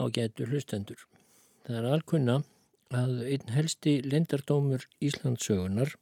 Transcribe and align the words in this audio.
á 0.00 0.04
getur 0.08 0.48
hlustendur. 0.50 1.04
Það 1.66 1.78
er 1.80 1.88
alkunna 1.94 2.36
að 2.90 3.20
einn 3.28 3.52
helsti 3.54 4.00
lendardómur 4.02 4.86
Íslandsögunar 5.04 5.92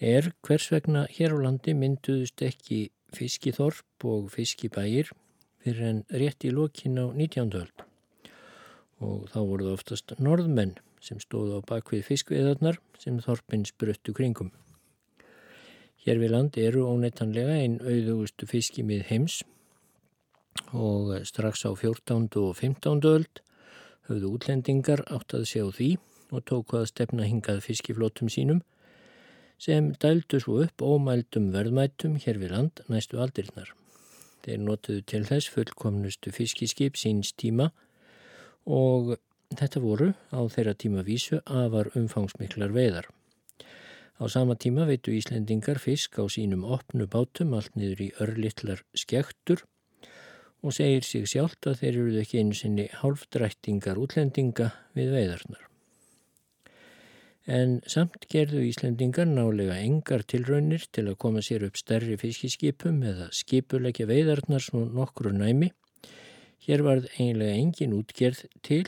er 0.00 0.30
hvers 0.46 0.70
vegna 0.72 1.04
hér 1.12 1.34
á 1.36 1.38
landi 1.44 1.74
mynduðust 1.76 2.40
ekki 2.46 2.86
fiskiþorp 3.12 4.06
og 4.08 4.30
fiskibægir 4.32 5.10
fyrir 5.60 5.88
en 5.90 6.00
rétt 6.22 6.46
í 6.46 6.54
lokin 6.54 6.96
á 6.96 7.12
19. 7.12 7.52
öld. 7.60 7.84
Og 9.00 9.28
þá 9.32 9.40
voruð 9.44 9.74
oftast 9.74 10.14
norðmenn 10.18 10.78
sem 11.04 11.20
stóð 11.20 11.56
á 11.56 11.60
bakvið 11.68 12.06
fiskveðarnar 12.08 12.80
sem 13.00 13.20
þorpin 13.20 13.66
spruttu 13.68 14.14
kringum. 14.16 14.52
Hér 16.00 16.20
við 16.20 16.32
land 16.32 16.56
eru 16.56 16.86
óneitanlega 16.88 17.58
einn 17.60 17.80
auðugustu 17.84 18.48
fiskimið 18.48 19.04
heims 19.10 19.42
og 20.72 21.26
strax 21.26 21.64
á 21.66 21.70
14. 21.74 22.28
og 22.36 22.56
15. 22.56 23.00
öld 23.04 23.42
höfðu 24.08 24.34
útlendingar 24.34 25.02
átt 25.10 25.34
að 25.34 25.48
sjá 25.50 25.64
því 25.70 25.90
og 26.30 26.44
tóku 26.46 26.78
að 26.80 26.90
stefna 26.90 27.26
hingað 27.26 27.62
fiskiflótum 27.66 28.30
sínum 28.30 28.62
sem 29.60 29.92
dældu 30.00 30.40
svo 30.40 30.62
upp 30.64 30.82
ómældum 30.82 31.50
verðmætum 31.54 32.16
hér 32.22 32.40
við 32.40 32.54
land 32.54 32.82
næstu 32.88 33.20
aldirnar. 33.20 33.74
Þeir 34.40 34.60
notuðu 34.64 35.02
til 35.04 35.24
þess 35.28 35.50
fullkomnustu 35.52 36.32
fiskiskip 36.32 36.96
síns 36.96 37.34
tíma 37.36 37.70
og 38.64 39.16
þetta 39.52 39.82
voru 39.84 40.12
á 40.32 40.40
þeirra 40.48 40.74
tíma 40.78 41.04
vísu 41.04 41.42
afar 41.44 41.90
umfangsmiklar 41.98 42.72
veiðar. 42.72 43.10
Á 44.20 44.24
sama 44.28 44.56
tíma 44.56 44.86
veitu 44.88 45.12
Íslendingar 45.16 45.80
fisk 45.80 46.18
á 46.20 46.24
sínum 46.28 46.64
opnu 46.64 47.06
bátum 47.08 47.54
allt 47.56 47.76
niður 47.76 48.02
í 48.06 48.08
örlittlar 48.20 48.82
skektur 48.94 49.64
og 50.60 50.74
segir 50.76 51.06
sig 51.06 51.26
sjálft 51.30 51.66
að 51.70 51.82
þeir 51.82 51.96
eruð 51.96 52.20
ekki 52.22 52.40
einu 52.42 52.56
sinni 52.56 52.86
hálfdrættingar 53.00 54.00
útlendinga 54.00 54.70
við 54.96 55.12
veiðarnar. 55.16 55.66
En 57.50 57.78
samt 57.88 58.26
gerðu 58.30 58.60
Íslendingar 58.68 59.26
nálega 59.26 59.78
engar 59.80 60.22
tilraunir 60.28 60.84
til 60.92 61.08
að 61.08 61.16
koma 61.24 61.40
sér 61.42 61.64
upp 61.66 61.78
stærri 61.80 62.18
fiskiskipum 62.20 63.00
eða 63.02 63.30
skipulegja 63.34 64.06
veiðarnar 64.06 64.62
svona 64.62 64.92
nokkru 64.94 65.32
næmi. 65.34 65.70
Hér 66.60 66.84
varð 66.84 67.08
eiginlega 67.16 67.56
engin 67.56 67.96
útgerð 67.96 68.44
til, 68.62 68.84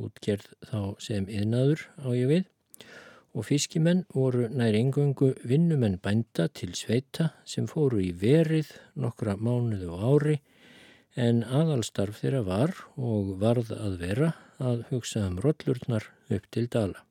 útgerð 0.00 0.48
þá 0.70 0.80
sem 1.04 1.28
yðnaður 1.28 1.84
á 2.00 2.08
ég 2.16 2.32
við 2.32 2.48
og 3.30 3.46
fiskimenn 3.46 4.06
voru 4.10 4.48
nær 4.50 4.74
engöngu 4.74 5.34
vinnumenn 5.46 6.00
bænda 6.02 6.48
til 6.48 6.72
sveita 6.74 7.28
sem 7.46 7.68
fóru 7.70 8.00
í 8.02 8.10
verið 8.16 8.72
nokkra 8.98 9.36
mánuðu 9.38 9.94
ári 9.94 10.40
en 11.16 11.42
aðalstarf 11.44 12.20
þeirra 12.20 12.42
var 12.46 12.74
og 12.96 13.34
varð 13.40 13.72
að 13.74 13.96
vera 14.02 14.32
að 14.60 14.84
hugsa 14.90 15.24
um 15.26 15.40
rollurnar 15.42 16.06
upp 16.30 16.46
til 16.50 16.66
dala. 16.70 17.02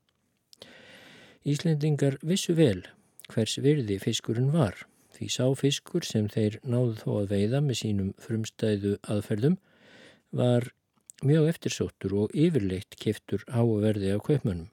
Íslendingar 1.43 2.19
vissu 2.21 2.55
vel 2.55 2.85
hvers 3.29 3.57
virði 3.63 3.99
fiskurinn 3.99 4.53
var 4.53 4.85
því 5.15 5.29
sá 5.33 5.45
fiskur 5.59 6.05
sem 6.07 6.27
þeir 6.31 6.59
náðu 6.63 6.97
þó 7.03 7.11
að 7.19 7.31
veiða 7.33 7.61
með 7.65 7.79
sínum 7.83 8.11
frumstæðu 8.23 8.97
aðferðum 9.03 9.57
var 10.31 10.71
mjög 11.25 11.49
eftirsóttur 11.53 12.15
og 12.23 12.35
yfirleitt 12.35 12.95
keftur 12.99 13.43
háverði 13.51 14.13
af 14.15 14.23
kaupmönnum 14.27 14.69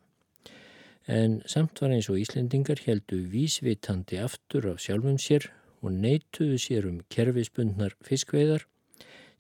en 1.06 1.40
samt 1.46 1.80
var 1.80 1.94
eins 1.94 2.08
og 2.10 2.18
Íslendingar 2.18 2.82
heldu 2.86 3.20
vísvitandi 3.30 4.18
aftur 4.18 4.66
af 4.72 4.82
sjálfum 4.82 5.18
sér 5.22 5.48
og 5.82 5.94
neituðu 5.94 6.58
sér 6.58 6.88
um 6.90 6.98
kerfispundnar 7.12 7.94
fiskveiðar 8.06 8.66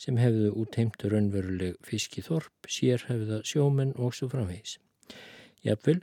sem 0.00 0.18
hefðu 0.20 0.52
útheimtu 0.62 1.10
raunveruleg 1.12 1.78
fiskiþorp, 1.86 2.68
sérhefða 2.68 3.40
sjómenn 3.48 3.94
og 3.96 4.14
svo 4.16 4.28
framvegs. 4.32 4.76
Jafnvel, 5.64 6.02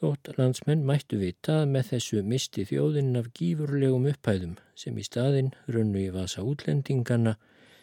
þótt 0.00 0.32
landsmenn 0.38 0.84
mættu 0.88 1.18
vita 1.20 1.62
með 1.68 1.94
þessu 1.94 2.24
misti 2.24 2.64
þjóðinn 2.68 3.18
af 3.20 3.30
gífurlegum 3.36 4.08
upphæðum 4.12 4.58
sem 4.78 4.96
í 4.96 5.04
staðinn 5.04 5.52
runnu 5.68 6.04
í 6.06 6.12
vasa 6.14 6.44
útlendingana 6.46 7.36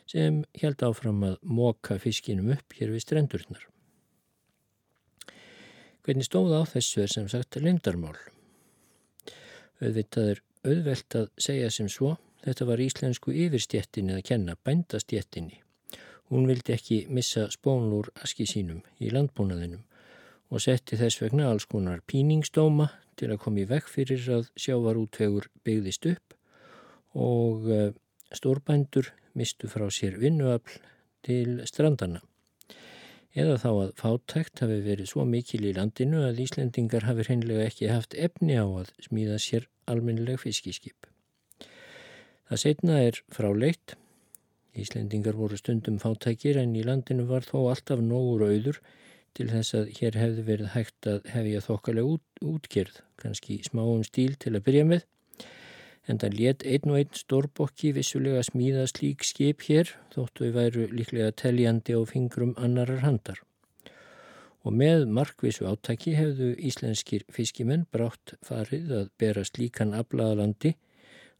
sem 0.07 0.44
held 0.62 0.84
áfram 0.88 1.25
að 1.28 1.35
móka 1.44 1.97
fiskinum 2.01 2.53
upp 2.56 2.78
hér 2.78 2.94
við 2.94 3.03
strendurnar. 3.06 3.66
Hvernig 6.07 6.29
stóð 6.29 6.53
á 6.56 6.62
þessu 6.72 7.03
er 7.03 7.12
sem 7.12 7.28
sagt 7.28 7.59
lindarmál. 7.59 8.16
Auðvitað 9.84 10.31
er 10.31 10.44
auðvelt 10.63 11.17
að 11.19 11.28
segja 11.44 11.69
sem 11.73 11.90
svo, 11.91 12.16
þetta 12.47 12.68
var 12.69 12.81
íslensku 12.84 13.34
yfirstjettinni 13.35 14.16
að 14.18 14.25
kenna 14.31 14.56
bændastjettinni. 14.66 15.59
Hún 16.31 16.47
vildi 16.50 16.74
ekki 16.75 17.02
missa 17.13 17.47
spónlúr 17.52 18.09
aski 18.24 18.47
sínum 18.50 18.81
í 19.03 19.12
landbúnaðinum 19.13 19.84
og 20.52 20.63
setti 20.63 21.00
þess 21.00 21.22
vegna 21.22 21.50
alls 21.52 21.68
konar 21.68 22.03
píningsdóma 22.08 22.90
til 23.19 23.31
að 23.34 23.41
koma 23.44 23.63
í 23.63 23.68
vekk 23.68 23.91
fyrir 23.91 24.24
að 24.38 24.50
sjávarútvegur 24.59 25.50
byggðist 25.68 26.08
upp 26.13 26.35
og 27.18 27.68
eh, 27.72 27.91
stórbændur 28.35 29.12
mistu 29.38 29.69
frá 29.72 29.88
sér 29.94 30.18
vinnuafl 30.22 30.79
til 31.28 31.62
strandana 31.68 32.24
eða 33.38 33.58
þá 33.62 33.69
að 33.72 33.91
fátækt 34.00 34.64
hafi 34.64 34.78
verið 34.85 35.12
svo 35.12 35.25
mikil 35.28 35.66
í 35.68 35.75
landinu 35.78 36.24
að 36.25 36.41
Íslendingar 36.47 37.06
hafi 37.06 37.28
hreinlega 37.28 37.68
ekki 37.69 37.91
haft 37.91 38.18
efni 38.18 38.58
á 38.58 38.66
að 38.66 38.90
smíða 39.06 39.38
sér 39.41 39.68
almennileg 39.85 40.41
fiskiskip. 40.41 41.06
Það 42.47 42.62
setna 42.63 43.00
er 43.03 43.19
fráleitt. 43.34 43.97
Íslendingar 44.78 45.35
voru 45.35 45.58
stundum 45.59 45.97
fátækir 46.00 46.59
en 46.62 46.75
í 46.78 46.85
landinu 46.85 47.25
var 47.28 47.44
þó 47.44 47.68
alltaf 47.74 48.00
nógur 48.03 48.46
auður 48.47 48.80
til 49.38 49.49
þess 49.52 49.76
að 49.78 49.91
hér 49.99 50.17
hefði 50.17 50.46
verið 50.47 50.73
hægt 50.73 51.09
að 51.09 51.28
hefja 51.34 51.61
þokkalega 51.66 52.14
út, 52.16 52.26
útgerð, 52.41 53.02
kannski 53.22 53.59
smáum 53.66 54.05
stíl 54.05 54.38
til 54.40 54.55
að 54.55 54.66
byrja 54.70 54.85
með 54.88 55.05
en 56.08 56.20
það 56.22 56.38
let 56.40 56.64
einn 56.64 56.94
og 56.94 56.99
einn 57.02 57.20
stórbokki 57.20 57.91
vissulega 57.97 58.44
smíða 58.47 58.85
slík 58.90 59.26
skip 59.28 59.66
hér 59.67 59.91
þóttu 60.14 60.47
við 60.47 60.55
væru 60.55 60.88
líklega 60.94 61.35
teljandi 61.41 61.97
á 61.99 62.02
fingrum 62.08 62.53
annarar 62.55 63.03
handar. 63.03 63.41
Og 64.64 64.76
með 64.76 65.05
markvísu 65.11 65.67
átaki 65.67 66.16
hefðu 66.17 66.53
íslenskir 66.70 67.28
fiskimenn 67.32 67.85
brátt 67.91 68.35
farið 68.47 68.94
að 69.02 69.11
bera 69.20 69.44
slíkan 69.47 69.94
aflaðalandi 69.96 70.73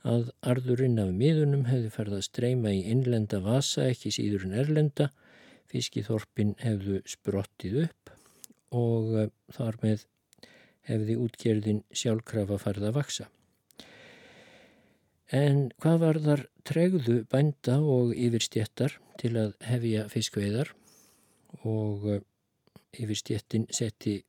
að 0.05 0.29
arðurinn 0.45 0.99
af 1.01 1.09
miðunum 1.15 1.65
hefðu 1.67 1.89
farið 1.94 2.17
að 2.19 2.27
streyma 2.27 2.73
í 2.75 2.83
innlenda 2.91 3.39
vasa 3.44 3.88
ekki 3.91 4.11
síður 4.13 4.45
en 4.47 4.59
erlenda, 4.61 5.09
fiskiþorpin 5.67 6.55
hefðu 6.61 7.01
sprottið 7.09 7.81
upp 7.88 8.13
og 8.75 9.15
eh, 9.17 9.31
þar 9.53 9.79
með 9.81 10.05
hefði 10.88 11.17
útgerðin 11.19 11.81
sjálfkrafa 11.91 12.59
farið 12.61 12.88
að 12.89 12.95
vaksa. 12.95 13.27
En 15.35 15.67
hvað 15.83 15.97
var 16.05 16.19
þar 16.23 16.44
tregðu 16.67 17.17
bænda 17.27 17.81
og 17.83 18.13
yfirstjettar 18.15 18.95
til 19.19 19.33
að 19.35 19.57
hefja 19.67 20.05
fiskveiðar 20.11 20.71
og 21.67 22.07
eh, 22.13 22.21
yfirstjettin 22.95 23.67
setti 23.75 24.21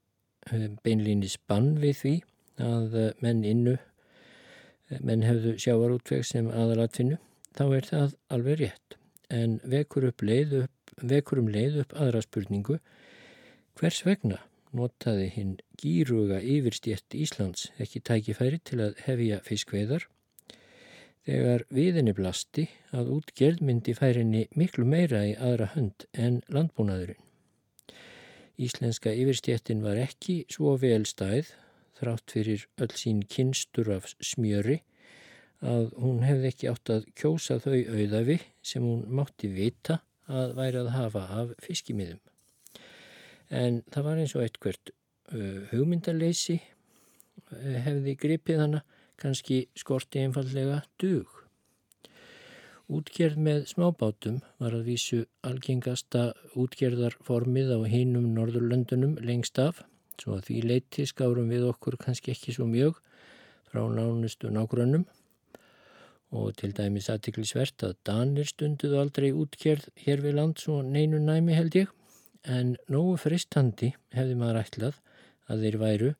eh, 0.50 0.66
beinlýnis 0.82 1.38
bann 1.46 1.76
við 1.78 2.02
því 2.02 2.16
að 2.58 2.96
menn 3.22 3.44
innu, 3.46 3.76
menn 5.00 5.24
hefðu 5.26 5.56
sjávarútveg 5.60 6.26
sem 6.26 6.50
aðalatfinnu, 6.50 7.18
þá 7.56 7.64
er 7.76 7.88
það 7.88 8.14
alveg 8.34 8.60
rétt. 8.62 8.98
En 9.28 9.58
vekur, 9.64 10.08
leið 10.24 10.54
upp, 10.64 10.92
vekur 11.02 11.42
um 11.42 11.50
leið 11.52 11.82
upp 11.84 11.96
aðra 12.00 12.22
spurningu, 12.24 12.78
hvers 13.78 14.04
vegna 14.06 14.40
notaði 14.74 15.28
hinn 15.32 15.56
gýruga 15.80 16.40
yfirstjett 16.42 17.16
Íslands 17.16 17.68
ekki 17.80 18.02
tækifæri 18.04 18.60
til 18.64 18.80
að 18.84 18.98
hefja 19.06 19.40
fiskveiðar 19.46 20.08
þegar 21.28 21.64
viðinni 21.74 22.14
blasti 22.16 22.66
að 22.96 23.12
útgerð 23.18 23.62
myndi 23.68 23.94
færinni 23.96 24.46
miklu 24.56 24.86
meira 24.88 25.24
í 25.28 25.34
aðra 25.36 25.70
hönd 25.74 26.06
en 26.16 26.40
landbúnaðurinn. 26.48 27.20
Íslenska 28.58 29.12
yfirstjettin 29.14 29.84
var 29.84 30.00
ekki 30.00 30.40
svo 30.50 30.72
vel 30.80 31.04
stæð, 31.06 31.52
þrátt 31.98 32.34
fyrir 32.34 32.66
öll 32.78 32.94
sín 32.96 33.24
kynstur 33.28 33.90
af 33.96 34.08
smjöri, 34.20 34.80
að 35.58 35.90
hún 35.98 36.22
hefði 36.22 36.52
ekki 36.52 36.70
átt 36.70 36.92
að 36.94 37.08
kjósa 37.18 37.58
þau 37.62 37.74
auðafi 37.74 38.38
sem 38.62 38.84
hún 38.84 39.02
mátti 39.10 39.50
vita 39.50 40.00
að 40.28 40.54
væri 40.58 40.82
að 40.82 40.92
hafa 40.94 41.24
af 41.40 41.54
fiskimiðum. 41.64 42.20
En 43.48 43.82
það 43.90 44.06
var 44.06 44.22
eins 44.22 44.36
og 44.36 44.44
eitthvert 44.44 44.92
hugmyndaleysi 45.72 46.60
hefði 47.84 48.14
gripið 48.20 48.62
hana 48.62 48.84
kannski 49.18 49.64
skorti 49.78 50.22
einfallega 50.22 50.82
dug. 51.00 51.26
Útgerð 52.88 53.40
með 53.44 53.66
smábátum 53.68 54.38
var 54.62 54.72
að 54.78 54.86
vísu 54.88 55.18
algengasta 55.44 56.30
útgerðarformið 56.56 57.74
á 57.76 57.78
hinum 57.90 58.30
Norðurlöndunum 58.36 59.18
lengst 59.20 59.58
af, 59.60 59.82
svo 60.22 60.38
því 60.44 60.62
leiti 60.66 61.06
skárum 61.08 61.50
við 61.52 61.68
okkur 61.70 61.98
kannski 62.00 62.34
ekki 62.34 62.54
svo 62.56 62.66
mjög 62.68 62.98
frá 63.68 63.84
nánustu 63.92 64.50
nágrönnum. 64.52 65.06
Og 66.28 66.52
til 66.60 66.74
dæmis 66.76 67.08
aðtiklisvert 67.08 67.82
að 67.86 67.94
Danir 68.04 68.48
stunduðu 68.48 68.98
aldrei 69.00 69.30
útgerð 69.32 69.88
hér 70.04 70.20
við 70.24 70.36
land 70.36 70.60
svo 70.60 70.82
neinu 70.84 71.20
næmi 71.22 71.56
held 71.56 71.78
ég. 71.78 71.94
En 72.44 72.76
nógu 72.92 73.16
fristandi 73.22 73.94
hefði 74.14 74.36
maður 74.36 74.60
ætlað 74.62 75.00
að 75.48 75.64
þeir 75.64 75.78
væru 75.80 76.10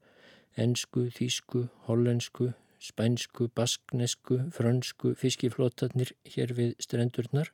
ensku, 0.58 1.06
þísku, 1.14 1.68
hollensku, 1.86 2.52
spænsku, 2.82 3.50
basknesku, 3.54 4.40
frönsku 4.54 5.12
fiskiflótarnir 5.18 6.14
hér 6.32 6.54
við 6.56 6.74
strendurnar. 6.82 7.52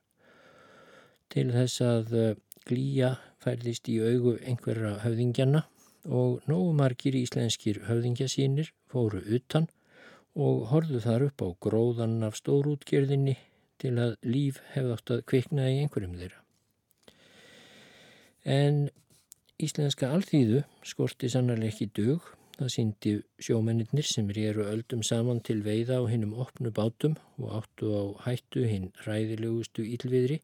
Til 1.33 1.51
þess 1.51 1.83
að 1.83 2.15
eh, 2.21 2.35
glýja 2.69 3.17
færðist 3.43 3.89
í 3.91 3.99
augu 3.99 4.37
einhverja 4.45 5.01
höfðingjana 5.03 5.65
og 6.05 6.43
nógu 6.51 6.73
margir 6.77 7.17
íslenskir 7.17 7.83
höfðingjasínir 7.89 8.71
fóru 8.91 9.23
utan 9.37 9.69
og 10.35 10.67
horðu 10.73 11.01
þar 11.05 11.27
upp 11.29 11.45
á 11.47 11.49
gróðan 11.67 12.23
af 12.27 12.37
stórútgerðinni 12.41 13.37
til 13.81 13.95
að 14.01 14.17
líf 14.27 14.61
hefði 14.75 14.97
átt 14.97 15.13
að 15.15 15.25
kvikna 15.31 15.69
í 15.71 15.81
einhverjum 15.83 16.17
þeirra. 16.19 16.41
En 18.45 18.89
íslenska 19.63 20.11
alþýðu 20.13 20.65
skorti 20.85 21.31
sannarlega 21.33 21.73
ekki 21.73 21.91
dög. 21.97 22.33
Það 22.55 22.71
síndi 22.71 23.13
sjómennir 23.43 24.07
sem 24.07 24.29
eru 24.31 24.63
öldum 24.71 25.01
saman 25.03 25.41
til 25.43 25.65
veiða 25.65 25.99
á 25.99 26.03
hinnum 26.07 26.37
opnu 26.39 26.71
bátum 26.71 27.17
og 27.43 27.57
áttu 27.59 27.91
á 27.91 28.03
hættu 28.29 28.63
hinn 28.71 28.93
ræðilegustu 29.03 29.83
ílviðri 29.83 30.39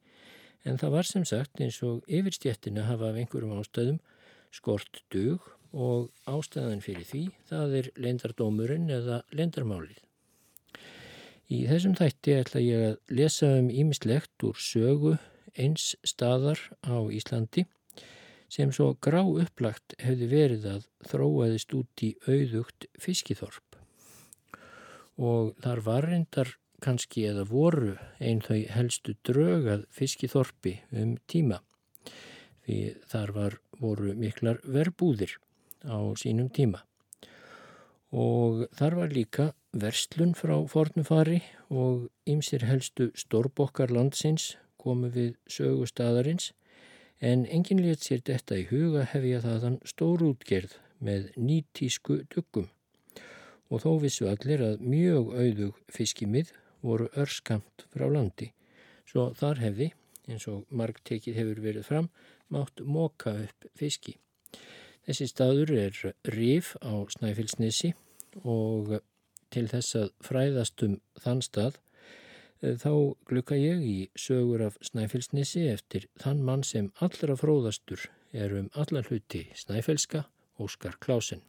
en 0.67 0.81
það 0.81 0.95
var 0.97 1.07
sem 1.07 1.25
sagt 1.25 1.61
eins 1.62 1.79
og 1.87 2.03
yfirstjættina 2.11 2.89
hafa 2.89 3.12
af 3.12 3.21
einhverjum 3.21 3.61
ástæðum 3.61 4.01
skort 4.55 5.02
dög 5.14 5.43
og 5.70 6.11
ástæðan 6.29 6.82
fyrir 6.82 7.06
því 7.06 7.25
það 7.50 7.75
er 7.81 7.91
leindardómurinn 7.97 8.88
eða 8.91 9.20
leindarmálið. 9.35 9.99
Í 11.50 11.64
þessum 11.67 11.97
þætti 11.99 12.37
ætla 12.38 12.62
ég 12.62 12.87
að 12.88 13.17
lesa 13.19 13.50
um 13.58 13.70
ímislegt 13.75 14.47
úr 14.47 14.58
sögu 14.58 15.17
eins 15.58 15.97
staðar 16.06 16.61
á 16.87 16.94
Íslandi 17.11 17.67
sem 18.50 18.70
svo 18.75 18.93
grá 19.02 19.23
upplagt 19.23 19.94
hefði 20.02 20.29
verið 20.31 20.67
að 20.75 20.87
þróaðist 21.11 21.75
út 21.79 22.05
í 22.06 22.12
auðugt 22.26 22.87
fiskithorp 22.99 23.79
og 25.20 25.55
þar 25.62 25.82
var 25.87 26.06
reyndar 26.08 26.55
kannski 26.81 27.26
eða 27.29 27.44
voru 27.50 27.97
einn 28.19 28.41
þau 28.43 28.62
helstu 28.75 29.14
drögað 29.26 29.85
fiskithorpi 29.94 30.79
um 30.97 31.17
tíma 31.31 31.61
því 32.64 32.79
þar 33.11 33.35
var, 33.37 33.58
voru 33.81 34.15
miklar 34.15 34.61
verbúðir 34.65 35.37
á 35.88 35.99
sínum 36.21 36.50
tíma. 36.53 36.85
Og 38.11 38.67
þar 38.77 38.97
var 38.99 39.15
líka 39.15 39.47
verslun 39.73 40.35
frá 40.35 40.56
fornufari 40.69 41.41
og 41.71 42.09
ymsir 42.27 42.67
helstu 42.67 43.11
stórbokkar 43.15 43.93
landsins 43.94 44.56
komu 44.81 45.11
við 45.15 45.37
sögustadarins 45.47 46.50
en 47.21 47.44
enginn 47.47 47.82
let 47.85 48.03
sér 48.03 48.23
þetta 48.27 48.59
í 48.59 48.69
huga 48.71 49.05
hefja 49.12 49.43
þaðan 49.44 49.81
stórútgerð 49.87 50.79
með 50.99 51.31
nýtísku 51.37 52.23
duggum 52.33 52.71
og 53.71 53.85
þó 53.85 53.93
vissu 54.03 54.26
allir 54.26 54.65
að 54.65 54.81
mjög 54.83 55.31
auðug 55.37 55.85
fiskimið 55.93 56.50
voru 56.83 57.06
örskamt 57.15 57.87
frá 57.93 58.09
landi 58.11 58.50
svo 59.11 59.31
þar 59.37 59.61
hefði, 59.65 59.91
eins 60.31 60.47
og 60.50 60.67
margtekið 60.71 61.38
hefur 61.41 61.62
verið 61.65 61.87
fram, 61.87 62.09
mátt 62.50 62.82
móka 62.85 63.35
upp 63.44 63.69
fiski. 63.79 64.17
Þessi 65.06 65.26
staður 65.31 65.73
er 65.75 66.00
rif 66.29 66.75
á 66.85 66.93
Snæfellsnesi 67.11 67.94
og 68.44 68.99
til 69.50 69.67
þess 69.70 69.97
að 69.99 70.11
fræðast 70.23 70.85
um 70.87 70.99
þann 71.19 71.43
stað 71.43 71.79
eh, 72.62 72.76
þá 72.79 72.93
glukka 73.31 73.58
ég 73.58 73.82
í 73.82 73.99
sögur 74.14 74.67
af 74.69 74.79
Snæfellsnesi 74.87 75.67
eftir 75.73 76.06
þann 76.23 76.44
mann 76.47 76.67
sem 76.67 76.93
allra 77.02 77.38
fróðastur 77.41 78.06
er 78.32 78.55
um 78.61 78.70
alla 78.79 79.02
hluti 79.08 79.47
Snæfellska, 79.58 80.26
Óskar 80.61 80.99
Klásen. 81.02 81.43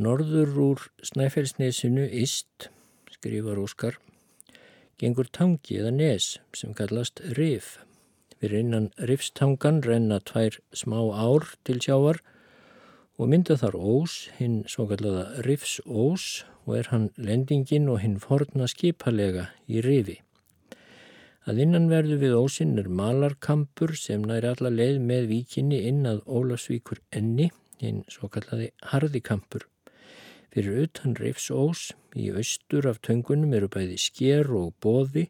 Norður 0.00 0.54
úr 0.56 0.82
Snæfellsnesinu 1.04 2.06
Íst, 2.08 2.70
skrifar 3.12 3.58
Óskar, 3.60 3.98
gengur 4.96 5.26
tangi 5.28 5.74
eða 5.76 5.90
nes 5.92 6.28
sem 6.56 6.72
kallast 6.72 7.20
rif. 7.36 7.74
Fyrir 8.40 8.62
innan 8.62 8.86
rifstangan 9.10 9.82
renna 9.84 10.16
tvær 10.24 10.56
smá 10.72 11.02
ár 11.12 11.50
til 11.68 11.82
sjávar 11.84 12.22
og 13.20 13.28
mynda 13.28 13.58
þar 13.60 13.76
ós, 13.76 14.14
hinn 14.38 14.62
svo 14.72 14.86
kallaða 14.88 15.42
rifsós 15.44 16.46
og 16.64 16.78
er 16.78 16.88
hann 16.94 17.10
lendingin 17.20 17.90
og 17.92 18.00
hinn 18.00 18.16
forna 18.22 18.70
skipalega 18.72 19.50
í 19.68 19.82
rifi. 19.84 20.16
Að 21.44 21.60
innan 21.66 21.90
verðu 21.92 22.16
við 22.22 22.38
ósinn 22.38 22.78
er 22.80 22.88
malarkampur 22.88 23.92
sem 24.00 24.24
nær 24.24 24.48
alla 24.54 24.72
leið 24.72 25.02
með 25.04 25.28
víkinni 25.34 25.82
inn 25.92 26.08
að 26.08 26.24
Ólafsvíkur 26.24 27.04
enni, 27.12 27.50
hinn 27.84 28.00
svo 28.08 28.32
kallaði 28.32 28.70
harðikampur. 28.94 29.68
Fyrir 30.50 30.82
utan 30.84 31.14
Reifsós 31.14 31.92
í 32.18 32.30
austur 32.34 32.88
af 32.90 32.98
töngunum 33.06 33.52
eru 33.54 33.68
bæði 33.70 33.98
sker 34.02 34.48
og 34.50 34.72
boði 34.82 35.28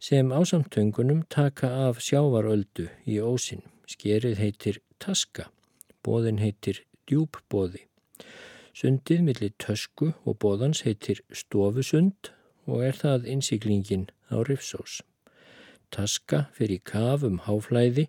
sem 0.00 0.30
ásamt 0.32 0.70
töngunum 0.72 1.26
taka 1.28 1.68
af 1.88 2.00
sjávaröldu 2.00 2.86
í 3.04 3.18
ósin. 3.20 3.60
Skerið 3.88 4.40
heitir 4.40 4.80
taska, 5.00 5.50
boðin 6.04 6.40
heitir 6.40 6.80
djúbboði. 7.08 7.84
Sundið 8.72 9.22
millir 9.26 9.52
tösku 9.60 10.14
og 10.24 10.38
boðans 10.40 10.84
heitir 10.86 11.20
stofusund 11.28 12.32
og 12.64 12.84
er 12.88 12.96
það 12.96 13.28
innsiklingin 13.34 14.08
á 14.32 14.40
Reifsós. 14.48 15.02
Taska 15.92 16.46
fyrir 16.56 16.80
kaf 16.84 17.24
um 17.26 17.40
háflæði 17.44 18.08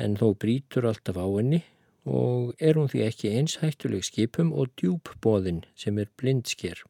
en 0.00 0.16
þó 0.20 0.32
brítur 0.40 0.88
alltaf 0.88 1.20
á 1.20 1.26
henni 1.26 1.64
og 2.06 2.54
er 2.62 2.78
hún 2.78 2.88
því 2.92 3.02
ekki 3.08 3.32
eins 3.34 3.58
hættuleg 3.60 4.06
skipum 4.06 4.52
og 4.54 4.70
djúbbóðin 4.78 5.64
sem 5.74 5.98
er 5.98 6.10
blindsker. 6.16 6.84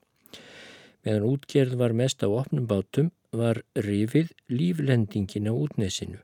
Meðan 1.07 1.25
útgerð 1.31 1.77
var 1.81 1.97
mest 1.97 2.21
á 2.21 2.29
opnum 2.29 2.67
bátum 2.69 3.11
var 3.33 3.63
rifið 3.75 4.33
líflendingin 4.53 5.49
á 5.49 5.55
útnesinu 5.57 6.21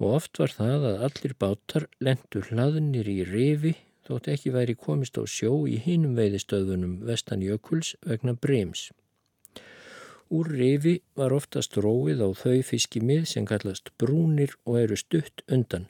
og 0.00 0.12
oft 0.18 0.38
var 0.40 0.52
það 0.52 0.86
að 0.90 1.02
allir 1.08 1.34
bátar 1.40 1.86
lendur 2.04 2.48
hlaðnir 2.50 3.08
í 3.08 3.20
rifi 3.28 3.72
þótt 4.06 4.28
ekki 4.32 4.52
væri 4.54 4.76
komist 4.76 5.16
á 5.16 5.24
sjó 5.24 5.64
í 5.68 5.78
hinum 5.82 6.14
veiðistöðunum 6.18 7.00
vestan 7.08 7.42
jökuls 7.42 7.94
vegna 8.04 8.36
brems. 8.36 8.90
Úr 10.30 10.50
rifi 10.52 11.00
var 11.16 11.32
oftast 11.32 11.76
róið 11.80 12.22
á 12.22 12.28
þau 12.36 12.60
fiskimið 12.66 13.26
sem 13.32 13.48
kallast 13.48 13.92
brúnir 13.98 14.56
og 14.66 14.80
eru 14.84 14.98
stutt 15.00 15.44
undan 15.48 15.88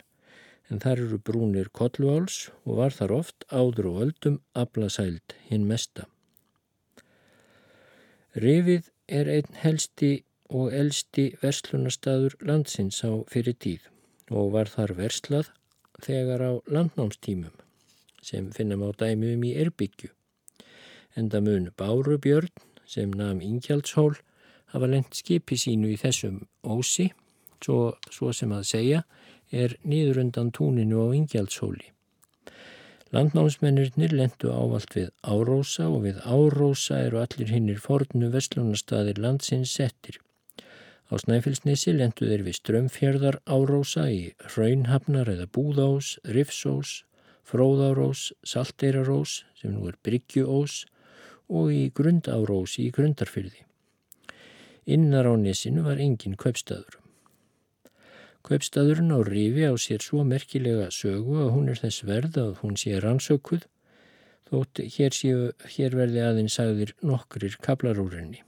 en 0.71 0.83
þar 0.83 1.03
eru 1.05 1.19
brúnir 1.23 1.71
kolluáls 1.71 2.49
og 2.65 2.81
var 2.81 2.95
þar 2.95 3.15
oft 3.21 3.47
áður 3.51 3.91
og 3.93 3.99
öldum 4.07 4.39
ablasæld 4.59 5.37
hinn 5.49 5.67
mesta. 5.71 6.07
Rifið 8.37 8.91
er 9.09 9.31
einn 9.33 9.61
helsti 9.63 10.11
og 10.53 10.75
elsti 10.75 11.31
verslunastadur 11.43 12.37
landsins 12.47 13.03
á 13.07 13.11
fyrir 13.31 13.57
tíð 13.63 13.87
og 14.31 14.53
var 14.55 14.71
þar 14.71 14.95
verslað 14.99 15.53
þegar 16.03 16.43
á 16.43 16.53
landnámstímum 16.69 17.55
sem 18.23 18.51
finnum 18.53 18.83
á 18.83 18.91
dæmiðum 18.91 19.45
í 19.47 19.55
Erbyggju. 19.63 20.11
Enda 21.17 21.41
mun 21.41 21.71
Bárubjörn 21.79 22.51
sem 22.87 23.13
namn 23.15 23.41
Ingjaltshól 23.43 24.19
hafa 24.75 24.91
lengt 24.91 25.15
skipi 25.15 25.57
sínu 25.57 25.93
í 25.95 26.01
þessum 26.01 26.43
ósi 26.67 27.13
svo, 27.63 27.97
svo 28.11 28.33
sem 28.37 28.53
að 28.53 28.67
segja, 28.69 29.03
er 29.51 29.77
nýður 29.85 30.23
undan 30.25 30.51
túninu 30.51 31.07
á 31.07 31.15
Ingjaldshóli. 31.15 31.93
Landnámsmennirnir 33.15 34.13
lendu 34.19 34.51
ávalt 34.51 34.97
við 34.97 35.13
Árósa 35.23 35.87
og 35.87 36.03
við 36.09 36.19
Árósa 36.27 36.99
eru 37.07 37.21
allir 37.23 37.53
hinnir 37.55 37.79
fornu 37.79 38.33
vestlunarstaðir 38.35 39.21
landsins 39.23 39.71
settir. 39.79 40.19
Á 41.07 41.15
Snæfellsnesi 41.23 41.95
lendu 41.95 42.27
þeir 42.27 42.43
við 42.49 42.59
strömfjörðar 42.59 43.39
Árósa 43.47 44.09
í 44.11 44.35
Hraunhafnar 44.43 45.31
eða 45.31 45.47
Búðás, 45.47 46.17
Rifsós, 46.27 47.05
Fróðárós, 47.47 48.33
Salteirarós 48.43 49.45
sem 49.55 49.71
nú 49.71 49.87
er 49.87 49.95
Bryggjuós 50.03 50.83
og 51.47 51.71
í 51.71 51.87
Grundárós 51.95 52.75
í 52.83 52.91
Grundarfyrði. 52.91 53.63
Innar 54.87 55.31
á 55.31 55.35
nesinu 55.39 55.87
var 55.87 56.03
engin 56.03 56.35
kaupstaður. 56.35 56.99
Kaupstaðurinn 58.47 59.11
á 59.11 59.19
Rífi 59.27 59.65
á 59.67 59.75
sér 59.75 60.05
svo 60.05 60.23
merkilega 60.23 60.91
sögu 60.95 61.41
að 61.43 61.55
hún 61.57 61.71
er 61.73 61.81
þess 61.83 62.05
verð 62.07 62.37
að 62.39 62.53
hún 62.63 62.77
sé 62.79 62.95
rannsökuð 63.03 63.65
þótt 64.47 64.83
hér, 64.95 65.15
séu, 65.15 65.39
hér 65.75 65.97
verði 65.99 66.23
aðeins 66.23 66.59
sagðir 66.59 66.93
nokkrir 67.03 67.57
kablarúrinni. 67.63 68.45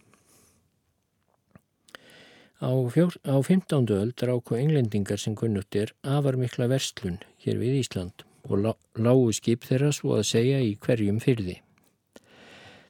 Á, 2.58 2.70
fjór, 2.90 3.14
á 3.26 3.38
15. 3.42 3.90
öld 3.94 4.22
ráku 4.22 4.56
englendingar 4.58 5.18
sem 5.18 5.34
kunnutt 5.38 5.74
er 5.78 5.92
afar 6.02 6.38
mikla 6.38 6.66
verslun 6.70 7.18
hér 7.42 7.58
við 7.58 7.80
Ísland 7.82 8.24
og 8.48 8.74
lágu 8.98 9.32
skip 9.34 9.66
þeirra 9.66 9.90
svo 9.94 10.16
að 10.18 10.28
segja 10.30 10.58
í 10.62 10.76
hverjum 10.82 11.20
fyrði. 11.22 11.58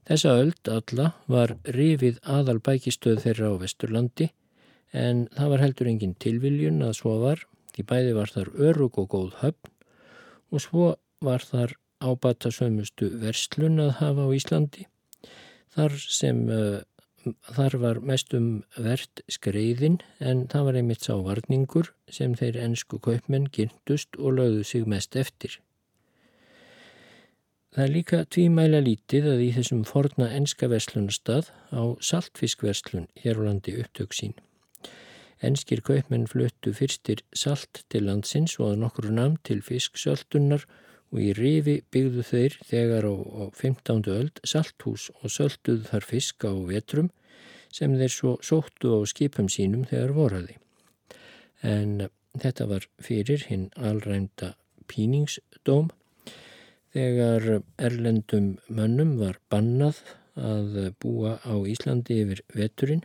Þessa 0.08 0.36
öld 0.40 0.70
alla 0.72 1.10
var 1.28 1.56
rifið 1.64 2.20
aðal 2.24 2.60
bækistöð 2.64 3.24
þeirra 3.26 3.52
á 3.52 3.60
Vesturlandi 3.60 4.30
en 4.92 5.26
það 5.36 5.52
var 5.52 5.64
heldur 5.64 5.90
engin 5.90 6.14
tilviljun 6.22 6.82
að 6.86 6.96
svo 7.00 7.18
var, 7.22 7.44
því 7.74 7.84
bæði 7.90 8.14
var 8.16 8.32
þar 8.34 8.52
örug 8.70 8.98
og 8.98 9.10
góð 9.14 9.34
höfn 9.42 9.74
og 10.52 10.64
svo 10.64 10.86
var 11.24 11.44
þar 11.44 11.74
ábata 12.00 12.50
sömustu 12.54 13.10
verslun 13.22 13.80
að 13.82 13.96
hafa 13.98 14.24
á 14.24 14.30
Íslandi. 14.34 14.86
Þar 15.74 15.96
sem 15.98 16.44
uh, 16.48 16.80
þar 17.54 17.76
var 17.82 18.00
mestum 18.06 18.48
verðt 18.78 19.22
skreiðin 19.30 19.98
en 20.18 20.46
það 20.50 20.68
var 20.68 20.78
einmitt 20.80 21.06
sávarningur 21.06 21.92
sem 22.10 22.36
þeir 22.38 22.60
ennsku 22.64 23.00
kaupmenn 23.02 23.50
gyrndust 23.52 24.18
og 24.18 24.38
lögðu 24.38 24.64
sig 24.64 24.86
mest 24.88 25.16
eftir. 25.18 25.58
Það 27.74 27.84
er 27.84 27.94
líka 27.94 28.24
tvímæla 28.24 28.80
lítið 28.82 29.26
að 29.34 29.42
í 29.44 29.48
þessum 29.58 29.82
forna 29.86 30.30
ennska 30.34 30.70
verslunastað 30.72 31.50
á 31.70 31.82
saltfiskverslun 32.00 33.10
hér 33.22 33.42
á 33.44 33.46
landi 33.50 33.76
upptök 33.82 34.16
sín. 34.16 34.38
Enskir 35.44 35.80
kaupmenn 35.86 36.26
fluttu 36.26 36.72
fyrstir 36.74 37.22
salt 37.36 37.84
til 37.92 38.08
landsins 38.08 38.56
og 38.58 38.72
að 38.72 38.80
nokkru 38.82 39.12
namn 39.14 39.36
til 39.46 39.60
fisksöldunar 39.62 40.64
og 41.12 41.20
í 41.22 41.30
rifi 41.36 41.76
byggðu 41.94 42.24
þeir 42.26 42.56
þegar 42.68 43.06
á, 43.06 43.14
á 43.14 43.44
15. 43.54 44.02
öld 44.12 44.42
salthús 44.44 45.08
og 45.22 45.30
sölduð 45.32 45.86
þar 45.92 46.08
fisk 46.08 46.44
á 46.44 46.52
vetrum 46.68 47.12
sem 47.72 47.94
þeir 48.00 48.12
svo 48.12 48.34
sóttu 48.42 48.98
á 48.98 49.00
skipum 49.06 49.48
sínum 49.52 49.86
þegar 49.88 50.16
voraði. 50.16 50.58
En 51.62 52.08
þetta 52.38 52.66
var 52.70 52.88
fyrir 53.02 53.46
hinn 53.48 53.68
alrænda 53.76 54.54
píningsdóm 54.90 55.92
þegar 56.96 57.62
erlendum 57.78 58.56
mönnum 58.68 59.16
var 59.20 59.38
bannað 59.52 60.02
að 60.38 60.94
búa 61.02 61.38
á 61.42 61.54
Íslandi 61.66 62.22
yfir 62.24 62.42
veturinn 62.54 63.04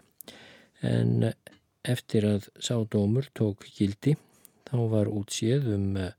en 0.82 1.32
Eftir 1.84 2.24
að 2.24 2.46
sádómur 2.64 3.26
tók 3.36 3.66
gildi 3.76 4.14
þá 4.70 4.78
var 4.94 5.10
útséð 5.12 5.66
um 5.76 5.98
eh, 6.00 6.14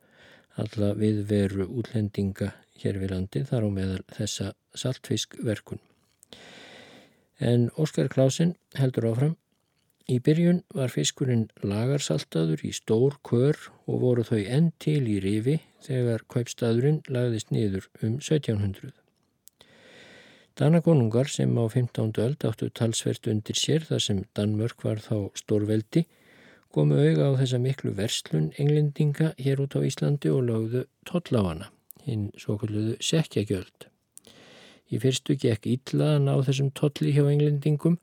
alla 0.60 0.90
viðveru 0.98 1.64
útlendinga 1.72 2.50
hér 2.82 2.98
við 3.00 3.14
landi 3.14 3.44
þar 3.48 3.64
á 3.64 3.68
meðal 3.72 4.02
þessa 4.12 4.50
saltfiskverkun. 4.76 5.80
En 7.40 7.70
Óskar 7.80 8.10
Klásin 8.12 8.54
heldur 8.76 9.08
áfram. 9.10 9.38
Í 10.04 10.18
byrjun 10.20 10.60
var 10.76 10.92
fiskurinn 10.92 11.46
lagarsaltaður 11.64 12.66
í 12.68 12.74
stór 12.76 13.16
kör 13.24 13.56
og 13.88 14.02
voru 14.04 14.26
þau 14.28 14.42
enn 14.44 14.68
til 14.84 15.00
í 15.08 15.16
rifi 15.24 15.56
þegar 15.86 16.26
kaupstaðurinn 16.28 17.00
lagðist 17.08 17.54
niður 17.56 17.88
um 18.02 18.18
1700. 18.20 18.92
Danakonungar 20.54 21.26
sem 21.26 21.50
á 21.58 21.66
15. 21.66 22.14
öld 22.22 22.44
áttu 22.46 22.68
talsvert 22.70 23.26
undir 23.26 23.56
sér 23.58 23.82
þar 23.88 24.02
sem 24.04 24.18
Danmörk 24.38 24.84
var 24.86 25.00
þá 25.02 25.32
stórveldi 25.34 26.04
komu 26.70 26.94
auga 26.94 27.24
á 27.26 27.30
þessa 27.40 27.58
miklu 27.58 27.90
verslun 27.96 28.52
englendinga 28.62 29.32
hér 29.34 29.64
út 29.64 29.74
á 29.74 29.82
Íslandi 29.82 30.30
og 30.30 30.44
lögðu 30.46 30.84
hana, 31.10 31.72
hinn 32.06 32.28
svo 32.38 32.54
kalluðu 32.60 32.94
sekjagjöld. 33.02 33.88
Í 34.94 35.00
fyrstu 35.02 35.34
gekk 35.34 35.66
Íllaðan 35.66 36.30
á 36.30 36.38
þessum 36.46 36.70
tolli 36.70 37.10
hjá 37.16 37.26
englendingum 37.32 37.96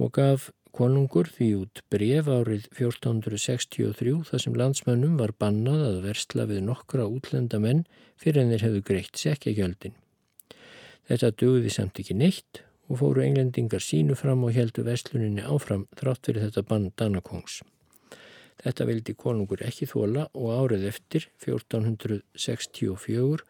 og 0.00 0.12
gaf 0.16 0.46
konungur 0.72 1.28
því 1.28 1.50
út 1.66 1.82
bref 1.92 2.30
árið 2.32 2.64
1463 2.78 4.22
þar 4.30 4.44
sem 4.46 4.56
landsmönnum 4.56 5.20
var 5.20 5.36
bannað 5.36 5.84
að 5.90 6.00
versla 6.08 6.48
við 6.48 6.64
nokkra 6.64 7.04
útlenda 7.04 7.60
menn 7.60 7.84
fyrir 8.16 8.40
en 8.40 8.56
þeir 8.56 8.66
hefðu 8.70 8.82
greitt 8.88 9.20
sekjagjöldin. 9.20 9.98
Þetta 11.08 11.34
dögði 11.36 11.72
samt 11.72 12.00
ekki 12.00 12.16
neitt 12.16 12.62
og 12.88 13.00
fóru 13.00 13.24
englendingar 13.24 13.82
sínu 13.84 14.16
fram 14.16 14.44
og 14.46 14.54
heldu 14.56 14.84
vestluninni 14.86 15.44
áfram 15.44 15.86
þrátt 15.98 16.28
fyrir 16.28 16.46
þetta 16.46 16.64
bann 16.68 16.92
Danakongs. 16.96 17.60
Þetta 18.62 18.86
vildi 18.88 19.16
konungur 19.18 19.64
ekki 19.66 19.88
þóla 19.90 20.28
og 20.32 20.52
árið 20.54 20.86
eftir, 20.92 21.26
1464, 21.44 23.44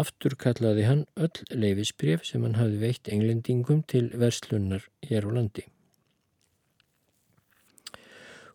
aftur 0.00 0.36
kallaði 0.38 0.86
hann 0.86 1.04
öll 1.18 1.44
leifisbref 1.50 2.24
sem 2.26 2.46
hann 2.46 2.58
hafi 2.58 2.78
veitt 2.80 3.10
englendingum 3.10 3.82
til 3.90 4.08
verslunar 4.14 4.86
hér 5.06 5.26
á 5.26 5.30
landi. 5.34 5.66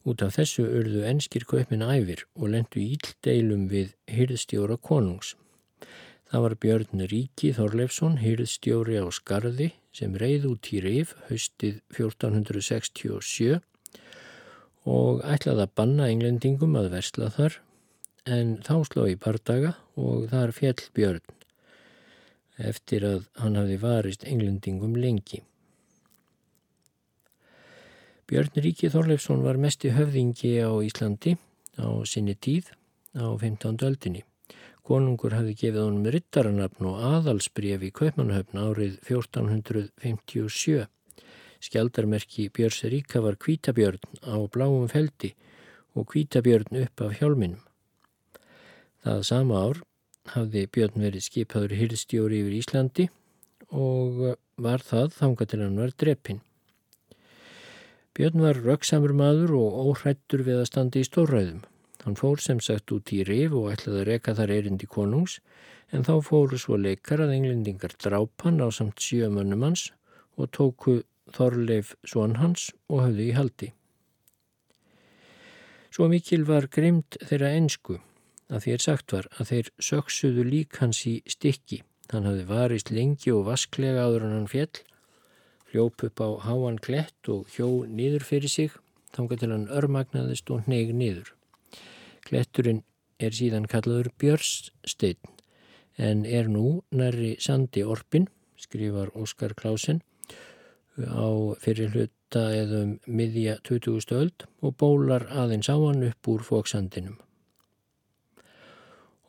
Út 0.06 0.22
af 0.22 0.36
þessu 0.38 0.68
urðu 0.68 1.02
enskir 1.10 1.48
kaupin 1.50 1.82
æfir 1.82 2.28
og 2.38 2.52
lendu 2.54 2.84
íldeilum 2.84 3.66
við 3.72 3.96
hyrðstjóra 4.12 4.78
konungs. 4.78 5.34
Það 6.36 6.44
var 6.44 6.54
Björn 6.60 7.02
Ríki 7.08 7.50
Þorleifsson, 7.56 8.18
hýrðstjóri 8.20 8.98
á 9.00 9.08
Skarði 9.08 9.70
sem 9.96 10.18
reið 10.20 10.50
út 10.50 10.68
í 10.76 10.82
Rif 10.84 11.14
haustið 11.30 11.78
1467 11.96 13.62
og 14.84 15.22
ætlaði 15.24 15.64
að 15.64 15.72
banna 15.80 16.10
englendingum 16.12 16.76
að 16.76 16.90
versla 16.98 17.30
þar 17.38 17.56
en 18.28 18.52
þá 18.68 18.74
sló 18.90 19.08
í 19.08 19.16
pardaga 19.16 19.72
og 19.96 20.28
þar 20.34 20.52
fjell 20.60 20.84
Björn 21.00 21.24
eftir 22.74 23.08
að 23.14 23.32
hann 23.40 23.56
hafi 23.56 23.80
varist 23.88 24.28
englendingum 24.28 25.00
lengi. 25.00 25.40
Björn 28.28 28.60
Ríki 28.60 28.92
Þorleifsson 28.92 29.48
var 29.48 29.56
mest 29.56 29.88
í 29.88 29.96
höfðingi 29.96 30.58
á 30.68 30.76
Íslandi 30.84 31.40
á 31.80 31.88
sinni 32.04 32.36
tíð 32.36 32.76
á 33.16 33.32
15. 33.40 33.80
öldinni. 33.88 34.28
Konungur 34.86 35.34
hafði 35.34 35.56
gefið 35.58 35.82
honum 35.82 36.12
rittaranapn 36.14 36.86
og 36.86 37.00
aðalsbref 37.08 37.88
í 37.88 37.90
Kaupmannahöfn 38.00 38.60
árið 38.62 39.00
1457. 39.08 40.86
Skjaldarmerki 41.66 42.52
Björns 42.54 42.84
Ríka 42.94 43.24
var 43.26 43.40
kvítabjörn 43.42 44.04
á 44.22 44.38
bláum 44.46 44.86
feldi 44.92 45.34
og 45.98 46.06
kvítabjörn 46.14 46.84
upp 46.84 47.02
af 47.02 47.18
hjálminum. 47.18 47.64
Það 49.02 49.26
sama 49.26 49.66
ár 49.66 49.82
hafði 50.36 50.68
Björn 50.70 51.02
verið 51.08 51.30
skipaður 51.32 51.78
hyrðstjóri 51.82 52.44
yfir 52.44 52.58
Íslandi 52.62 53.10
og 53.74 54.36
var 54.62 54.86
það 54.86 55.14
þanga 55.18 55.50
til 55.50 55.64
hann 55.66 55.82
var 55.82 55.98
dreppin. 55.98 56.44
Björn 58.14 58.46
var 58.46 58.62
röksamur 58.62 59.18
maður 59.18 59.58
og 59.58 59.80
óhrættur 59.90 60.46
við 60.46 60.62
að 60.62 60.70
standa 60.70 61.02
í 61.02 61.08
stórræðum. 61.10 61.66
Hann 62.06 62.18
fór 62.20 62.42
sem 62.42 62.62
sagt 62.62 62.94
út 62.94 63.12
í 63.12 63.24
rif 63.26 63.54
og 63.58 63.72
ætlaði 63.74 64.04
að 64.04 64.08
reka 64.12 64.36
þar 64.38 64.54
erindi 64.60 64.86
konungs 64.86 65.40
en 65.92 66.06
þá 66.06 66.16
fóru 66.26 66.60
svo 66.62 66.78
leikar 66.78 67.24
að 67.26 67.34
englendingar 67.40 67.98
drápan 67.98 68.62
á 68.62 68.70
samt 68.70 69.02
sjömanum 69.02 69.66
hans 69.66 69.90
og 70.38 70.52
tóku 70.54 71.02
Þorleif 71.34 71.96
svon 72.06 72.38
hans 72.38 72.70
og 72.86 73.02
höfðu 73.02 73.24
í 73.26 73.34
haldi. 73.34 73.72
Svo 75.90 76.08
mikil 76.12 76.44
var 76.46 76.68
grimd 76.70 77.18
þeirra 77.24 77.54
ensku 77.58 77.98
að 78.54 78.68
er 78.76 78.84
sagt 78.84 79.14
var 79.16 79.30
að 79.40 79.52
þeir 79.52 79.72
söksuðu 79.90 80.46
lík 80.46 80.78
hans 80.82 81.02
í 81.10 81.16
stykki. 81.26 81.82
Hann 82.12 82.28
hafði 82.30 82.46
varist 82.50 82.92
lengi 82.94 83.34
og 83.34 83.48
vasklega 83.48 84.06
áður 84.06 84.28
hann 84.30 84.50
fjell, 84.52 84.76
hljóp 85.72 86.06
upp 86.06 86.22
á 86.22 86.30
háan 86.46 86.78
klett 86.78 87.32
og 87.32 87.50
hjó 87.56 87.88
niður 87.90 88.28
fyrir 88.28 88.52
sig, 88.52 88.76
þángar 89.16 89.42
til 89.42 89.52
hann 89.56 89.72
örmagnaðist 89.74 90.52
og 90.54 90.70
neig 90.70 90.94
niður. 90.94 91.35
Kletturinn 92.26 92.84
er 93.20 93.36
síðan 93.36 93.70
kallaður 93.72 94.12
Björnssteinn 94.20 95.34
en 95.96 96.26
er 96.26 96.50
nú 96.52 96.82
næri 96.92 97.36
Sandi 97.40 97.86
Orpin, 97.86 98.28
skrifar 98.60 99.14
Óskar 99.16 99.56
Klásen 99.56 100.02
á 101.00 101.56
fyrir 101.62 101.94
hlut 101.94 102.16
þetta 102.36 102.52
eða 102.52 102.80
um 102.84 102.94
miðja 103.08 103.60
20. 103.64 104.12
öld 104.12 104.46
og 104.62 104.76
bólar 104.82 105.28
aðeins 105.32 105.70
á 105.72 105.78
hann 105.78 106.04
upp 106.04 106.28
úr 106.28 106.44
fóksandinum. 106.44 107.16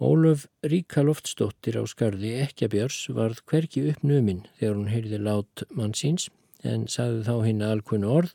Ólöf 0.01 0.47
Ríka 0.63 1.05
Loftsdóttir 1.07 1.79
á 1.81 1.85
skarði 1.89 2.35
Ekkjabjörs 2.43 3.07
varð 3.15 3.41
hverki 3.47 3.87
uppnuminn 3.93 4.45
þegar 4.59 4.77
hún 4.77 4.91
heyrði 4.93 5.21
lát 5.23 5.65
mann 5.71 5.95
síns 5.95 6.29
en 6.65 6.89
sagði 6.89 7.23
þá 7.29 7.37
hinn 7.47 7.63
alkunnu 7.63 8.11
orð 8.11 8.35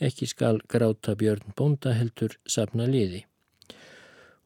ekki 0.00 0.28
skal 0.30 0.62
gráta 0.68 1.16
Björn 1.18 1.52
Bonda 1.56 1.92
heldur 1.98 2.38
sapna 2.46 2.86
liði. 2.86 3.24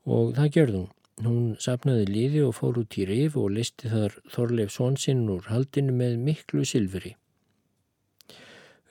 Og 0.08 0.32
það 0.38 0.52
gjörði 0.56 0.78
hún. 0.78 0.92
Hún 1.18 1.46
sapnaði 1.60 2.04
liði 2.08 2.42
og 2.46 2.54
fór 2.56 2.78
út 2.80 2.96
í 2.96 3.04
rif 3.08 3.36
og 3.36 3.50
listi 3.56 3.90
þar 3.90 4.14
Þorleif 4.30 4.70
Svonsinn 4.70 5.24
úr 5.34 5.48
haldinu 5.50 5.94
með 5.98 6.14
miklu 6.22 6.62
silfri. 6.68 7.16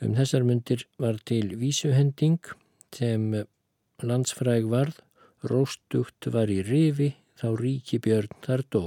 Um 0.03 0.13
þessar 0.17 0.43
myndir 0.45 0.83
var 1.01 1.17
til 1.25 1.55
vísuhending 1.57 2.51
sem 2.93 3.31
landsfræg 4.03 4.67
varð, 4.69 4.99
róstugt 5.47 6.27
var 6.33 6.51
í 6.53 6.59
rifi 6.67 7.13
þá 7.39 7.47
ríki 7.61 8.01
Björn 8.03 8.35
þar 8.43 8.65
dó 8.73 8.83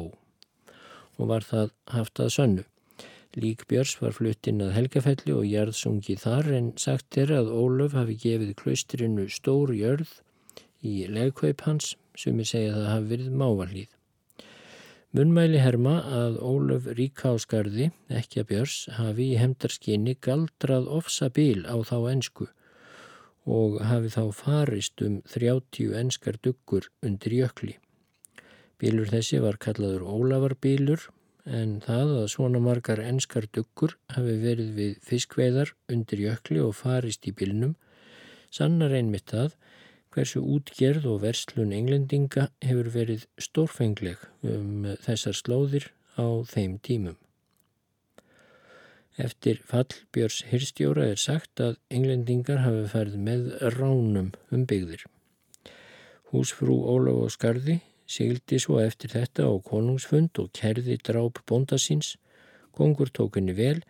og 1.21 1.29
var 1.33 1.45
það 1.47 1.73
haft 1.95 2.21
að 2.23 2.35
sönnu. 2.37 2.67
Lík 3.41 3.67
Björns 3.71 3.97
var 4.03 4.15
flutt 4.17 4.49
inn 4.51 4.63
að 4.65 4.75
Helgafelli 4.75 5.35
og 5.37 5.47
jörðsungi 5.47 6.17
þar 6.19 6.49
en 6.57 6.71
sagt 6.81 7.19
er 7.21 7.33
að 7.37 7.53
Ólöf 7.55 7.95
hafi 7.99 8.17
gefið 8.19 8.55
klaustrinu 8.59 9.27
stór 9.31 9.73
jörð 9.77 10.17
í 10.83 11.05
legkaup 11.11 11.63
hans 11.67 11.93
sem 12.21 12.45
segjað 12.45 12.77
að 12.77 12.85
það 12.85 12.93
hafi 12.95 13.11
verið 13.15 13.35
mávalíð. 13.43 13.97
Munmæli 15.11 15.59
herma 15.59 15.97
að 16.14 16.37
Ólöf 16.47 16.85
Ríkásgarði, 16.94 17.88
ekki 18.14 18.44
að 18.44 18.49
Björns, 18.53 18.77
hafi 18.94 19.25
í 19.33 19.38
hemdarskinni 19.40 20.14
galdrað 20.23 20.87
ofsa 21.01 21.27
bíl 21.35 21.64
á 21.66 21.75
þá 21.83 21.97
ensku 22.12 22.47
og 23.51 23.81
hafi 23.83 24.12
þá 24.14 24.23
farist 24.37 25.03
um 25.03 25.16
30 25.33 25.97
enskar 25.99 26.38
duggur 26.44 26.87
undir 27.03 27.35
jökli. 27.40 27.75
Bílur 28.79 29.11
þessi 29.11 29.40
var 29.42 29.59
kallaður 29.59 30.07
Ólafarbílur 30.07 31.09
en 31.59 31.81
það 31.83 32.14
að 32.21 32.31
svona 32.37 32.61
margar 32.62 33.03
enskar 33.03 33.49
duggur 33.51 33.97
hafi 34.14 34.37
verið 34.44 34.71
við 34.77 34.97
fiskveiðar 35.09 35.75
undir 35.90 36.23
jökli 36.29 36.62
og 36.62 36.77
farist 36.79 37.27
í 37.27 37.35
bílnum 37.35 37.75
sannar 38.55 38.94
einmitt 38.94 39.31
það 39.31 39.57
hversu 40.14 40.42
útgerð 40.42 41.07
og 41.11 41.20
verslun 41.25 41.75
englendinga 41.77 42.49
hefur 42.64 42.90
verið 42.94 43.27
stórfengleg 43.38 44.23
um 44.42 44.88
þessar 45.07 45.37
slóðir 45.38 45.90
á 46.18 46.27
þeim 46.51 46.79
tímum. 46.83 47.18
Eftir 49.20 49.61
fallbjörs 49.68 50.44
hirstjóra 50.49 51.11
er 51.12 51.20
sagt 51.20 51.61
að 51.61 51.77
englendingar 51.92 52.64
hafi 52.64 52.88
færð 52.94 53.16
með 53.20 53.46
ránum 53.77 54.33
um 54.51 54.66
byggðir. 54.66 55.05
Húsfrú 56.31 56.77
Ólaf 56.88 57.25
og 57.27 57.33
Skarði 57.35 57.81
Sigildi 58.11 58.59
svo 58.59 58.81
eftir 58.83 59.12
þetta 59.12 59.46
á 59.46 59.55
konungsfund 59.62 60.38
og 60.42 60.51
kerði 60.57 60.96
dráp 61.07 61.38
bóndasins, 61.46 62.16
kongur 62.75 63.11
tók 63.14 63.38
henni 63.38 63.55
vel 63.55 63.85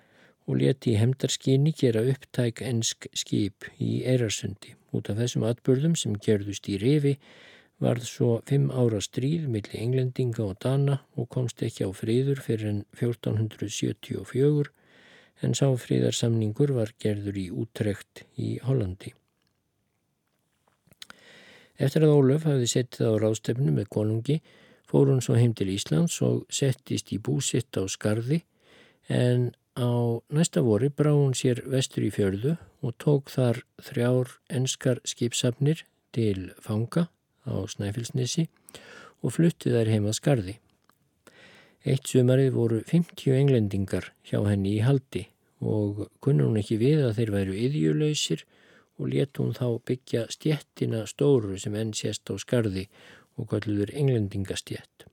og 0.49 0.59
leti 0.63 0.95
í 0.95 0.99
hemdarskinni 1.01 1.73
gera 1.77 2.03
upptæk 2.13 2.63
ensk 2.67 3.07
skip 3.17 3.69
í 3.79 4.01
Eirarsundi. 4.09 4.75
Út 4.97 5.11
af 5.11 5.21
þessum 5.21 5.47
atbörðum 5.47 5.95
sem 5.99 6.17
gerðust 6.19 6.69
í 6.71 6.79
rifi 6.81 7.17
varð 7.81 8.05
svo 8.09 8.31
fimm 8.49 8.69
ára 8.71 9.01
stríð 9.01 9.47
millir 9.49 9.81
englendinga 9.81 10.45
og 10.45 10.59
dana 10.65 10.99
og 11.17 11.31
komst 11.33 11.63
ekki 11.65 11.87
á 11.89 11.91
fríður 11.97 12.43
fyrir 12.45 12.73
enn 12.73 12.83
1474 12.99 14.73
en 15.41 15.57
sá 15.57 15.67
fríðarsamningur 15.85 16.75
var 16.77 16.93
gerður 17.01 17.39
í 17.41 17.47
útrekt 17.63 18.27
í 18.37 18.59
Hollandi. 18.65 19.15
Eftir 21.81 22.05
að 22.05 22.19
Ólöf 22.19 22.45
hafði 22.45 22.67
settið 22.69 23.09
á 23.09 23.13
rástefnu 23.23 23.73
með 23.73 23.89
konungi 23.95 24.37
fór 24.91 25.09
hún 25.09 25.23
svo 25.25 25.39
heim 25.39 25.55
til 25.57 25.71
Íslands 25.73 26.19
og 26.27 26.43
settist 26.53 27.15
í 27.15 27.21
búsitt 27.23 27.79
á 27.81 27.89
skarði 27.89 28.43
en 29.09 29.49
á 29.81 30.21
næsta 30.37 30.61
vori 30.61 30.91
brá 30.93 31.13
hún 31.17 31.33
sér 31.41 31.63
vestur 31.73 32.05
í 32.05 32.13
fjörðu 32.13 32.57
og 32.85 32.97
tók 33.01 33.33
þar 33.33 33.63
þrjár 33.81 34.35
enskar 34.59 35.01
skipsafnir 35.09 35.85
til 36.13 36.51
fanga 36.61 37.09
á 37.49 37.55
Snæfellsnesi 37.73 38.49
og 39.25 39.35
fluttið 39.37 39.77
þær 39.79 39.93
heim 39.93 40.09
að 40.11 40.19
skarði. 40.21 40.55
Eitt 41.89 42.11
sumarið 42.13 42.53
voru 42.57 42.81
50 42.85 43.37
englendingar 43.41 44.11
hjá 44.29 44.41
henni 44.45 44.77
í 44.77 44.85
haldi 44.85 45.27
og 45.61 46.07
kunna 46.25 46.49
hún 46.49 46.61
ekki 46.61 46.77
við 46.81 47.05
að 47.07 47.17
þeir 47.21 47.33
væru 47.37 47.57
yðjulausir 47.65 48.45
og 49.01 49.09
let 49.15 49.41
hún 49.41 49.55
þá 49.57 49.67
byggja 49.89 50.27
stjettina 50.33 51.07
stóru 51.09 51.57
sem 51.61 51.77
enn 51.77 51.95
sést 51.97 52.29
á 52.29 52.37
skarði 52.37 52.89
og 53.41 53.49
kalluður 53.53 53.95
englendingastjett. 53.97 55.09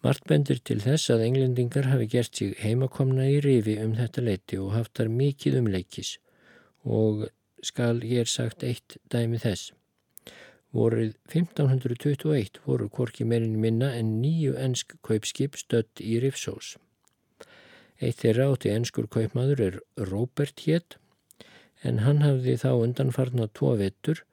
Mart 0.00 0.22
bendur 0.30 0.56
til 0.64 0.78
þess 0.80 1.10
að 1.12 1.26
englendingar 1.26 1.90
hafi 1.90 2.06
gert 2.08 2.38
sig 2.38 2.54
heimakomna 2.62 3.26
í 3.28 3.40
rifi 3.44 3.74
um 3.84 3.92
þetta 3.98 4.22
leiti 4.24 4.56
og 4.56 4.72
haft 4.72 4.94
þar 4.96 5.10
mikið 5.12 5.58
umleikis 5.58 6.14
og 7.00 7.26
skal 7.60 8.00
hér 8.00 8.30
sagt 8.32 8.64
eitt 8.64 8.96
dæmi 9.12 9.40
þess. 9.42 9.74
Vorið 10.72 11.18
1521 11.34 12.62
voru 12.64 12.86
korki 12.88 13.26
meirinn 13.28 13.58
minna 13.60 13.90
en 13.98 14.14
nýju 14.22 14.54
ennsk 14.64 14.96
kaupskip 15.04 15.58
stött 15.60 16.00
í 16.00 16.16
Rifsós. 16.24 16.78
Eitt 18.00 18.22
þeirra 18.22 18.48
átti 18.54 18.72
ennskur 18.72 19.10
kaupmaður 19.10 19.64
er 19.66 19.78
Robert 20.12 20.64
Hétt 20.64 20.96
en 21.84 22.00
hann 22.06 22.24
hafði 22.24 22.56
þá 22.64 22.70
undanfarna 22.86 23.50
tvo 23.52 23.74
vettur 23.76 24.24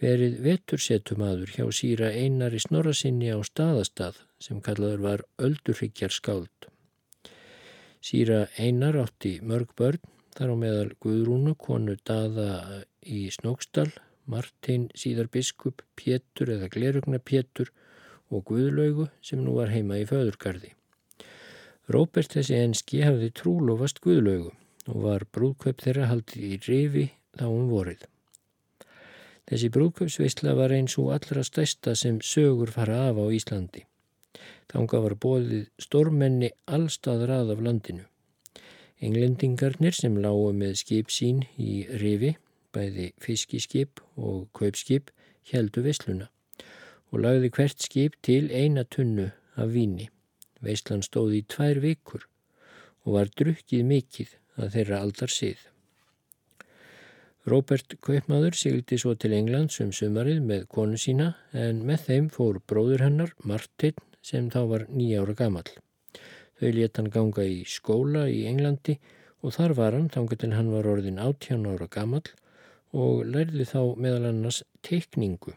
verið 0.00 0.40
vettursetumadur 0.48 1.52
hjá 1.58 1.66
síra 1.76 2.08
einari 2.16 2.62
snorrasinni 2.64 3.28
á 3.28 3.38
staðastað 3.44 4.24
sem 4.40 4.60
kallaður 4.64 5.04
var 5.04 5.24
öldurhyggjar 5.38 6.14
skáld. 6.14 6.68
Síra 8.00 8.46
einar 8.56 8.96
átti 8.96 9.36
mörg 9.44 9.74
börn, 9.76 10.00
þar 10.36 10.52
á 10.52 10.56
meðal 10.56 10.92
Guðrúnu, 11.04 11.54
konu 11.60 11.96
daða 12.08 12.82
í 13.04 13.26
Snóksdal, 13.34 13.90
Martin 14.30 14.88
síðar 14.96 15.28
biskup, 15.32 15.82
Pétur 15.98 16.52
eða 16.54 16.70
Glerugna 16.72 17.18
Pétur 17.18 17.72
og 18.30 18.46
Guðlaugu 18.48 19.10
sem 19.20 19.42
nú 19.42 19.56
var 19.58 19.72
heima 19.74 19.98
í 20.00 20.06
föðurgarði. 20.08 20.72
Róbert 21.90 22.36
þessi 22.36 22.56
enski 22.62 23.02
hafði 23.02 23.32
trúlofast 23.34 24.00
Guðlaugu 24.04 24.54
og 24.88 25.02
var 25.04 25.26
brúðkaup 25.34 25.82
þeirra 25.82 26.08
haldið 26.10 26.46
í 26.46 26.58
rifi 26.64 27.06
þá 27.36 27.46
um 27.50 27.68
vorið. 27.72 28.06
Þessi 29.50 29.70
brúðkaupsveistla 29.74 30.54
var 30.54 30.72
eins 30.72 30.94
og 31.02 31.10
allra 31.16 31.42
stæsta 31.44 31.96
sem 31.98 32.20
sögur 32.22 32.70
fara 32.70 33.08
af 33.10 33.18
á 33.18 33.26
Íslandi. 33.34 33.89
Þánga 34.70 35.00
var 35.02 35.16
bóðið 35.18 35.62
stormenni 35.82 36.50
allstaðar 36.70 37.32
að 37.40 37.54
af 37.56 37.62
landinu. 37.66 38.04
Englendingarnir 39.00 39.96
sem 39.96 40.18
lágu 40.22 40.52
með 40.54 40.76
skip 40.82 41.10
sín 41.10 41.40
í 41.58 41.86
rifi, 42.02 42.36
bæði 42.70 43.08
fiskiskip 43.18 44.02
og 44.16 44.46
kaupskip, 44.54 45.10
heldu 45.50 45.82
veisluna 45.82 46.28
og 47.10 47.24
lagði 47.24 47.50
hvert 47.56 47.82
skip 47.82 48.18
til 48.22 48.50
eina 48.54 48.84
tunnu 48.86 49.30
af 49.58 49.72
víni. 49.74 50.06
Veistlan 50.62 51.02
stóði 51.02 51.40
í 51.40 51.46
tvær 51.50 51.80
vikur 51.82 52.26
og 53.02 53.16
var 53.16 53.32
drukkið 53.40 53.82
mikill 53.88 54.28
að 54.60 54.76
þeirra 54.76 55.00
aldar 55.02 55.32
síð. 55.34 55.58
Róbert 57.48 57.96
Kaupmaður 58.04 58.54
sigildi 58.54 58.98
svo 59.00 59.16
til 59.16 59.32
England 59.34 59.72
sem 59.74 59.90
sumarið 59.96 60.42
með 60.44 60.66
konu 60.70 61.00
sína 61.00 61.32
en 61.56 61.80
með 61.88 62.06
þeim 62.06 62.28
fór 62.30 62.60
bróður 62.68 63.06
hennar 63.06 63.32
Martin 63.42 63.96
sem 64.22 64.50
þá 64.52 64.60
var 64.72 64.86
nýjára 64.90 65.34
gamal. 65.38 65.66
Þau 66.60 66.70
let 66.76 67.00
hann 67.00 67.10
ganga 67.14 67.46
í 67.46 67.62
skóla 67.64 68.26
í 68.28 68.44
Englandi 68.50 68.98
og 69.40 69.56
þar 69.56 69.76
var 69.78 69.96
hann 69.96 70.10
þanga 70.12 70.36
til 70.40 70.52
hann 70.52 70.72
var 70.74 70.88
orðin 70.90 71.20
18 71.22 71.66
ára 71.70 71.88
gamal 71.88 72.26
og 72.92 73.24
lærði 73.24 73.66
þá 73.70 73.80
meðal 73.96 74.30
annars 74.32 74.62
teikningu. 74.86 75.54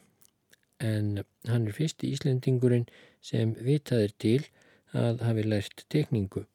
En 0.80 1.24
hann 1.50 1.68
er 1.68 1.76
fyrst 1.76 2.04
í 2.04 2.14
Íslendingurinn 2.16 2.88
sem 3.24 3.54
vitaðir 3.60 4.16
til 4.20 4.40
að 4.94 5.24
hafi 5.26 5.46
lært 5.48 5.86
teikningu 5.90 6.46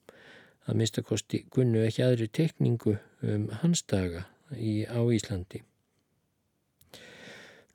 að 0.68 0.76
minnstakosti 0.80 1.42
gunnu 1.54 1.82
ekki 1.86 2.04
aðri 2.04 2.28
tekningu 2.28 2.98
um 3.24 3.48
hans 3.62 3.82
daga 3.88 4.26
í, 4.52 4.84
á 4.84 5.00
Íslandi. 5.00 5.62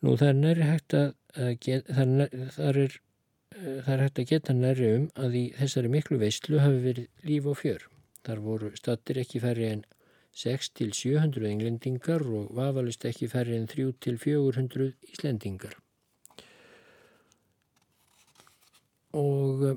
Nú 0.03 0.15
það 0.19 0.45
er 0.51 0.61
að, 0.67 1.13
að 1.39 1.51
get, 1.63 1.89
það, 1.89 2.13
er, 2.25 2.45
það, 2.53 2.79
er, 2.83 2.95
það 3.55 3.93
er 3.95 4.03
hægt 4.03 4.21
að 4.23 4.29
geta 4.31 4.55
næri 4.57 4.89
um 4.97 5.07
að 5.19 5.37
í 5.39 5.43
þessari 5.59 5.91
miklu 5.93 6.19
veistlu 6.21 6.61
hafi 6.63 6.81
verið 6.87 7.29
líf 7.29 7.49
og 7.51 7.59
fjör. 7.61 7.87
Þar 8.23 8.43
voru 8.47 8.73
stattir 8.79 9.19
ekki 9.21 9.43
færri 9.43 9.69
en 9.69 9.85
6-700 10.33 11.49
englendingar 11.51 12.23
og 12.25 12.53
vafalist 12.57 13.05
ekki 13.05 13.29
færri 13.29 13.57
en 13.59 13.67
3-400 13.69 14.93
íslendingar. 15.13 15.75
Og 19.13 19.75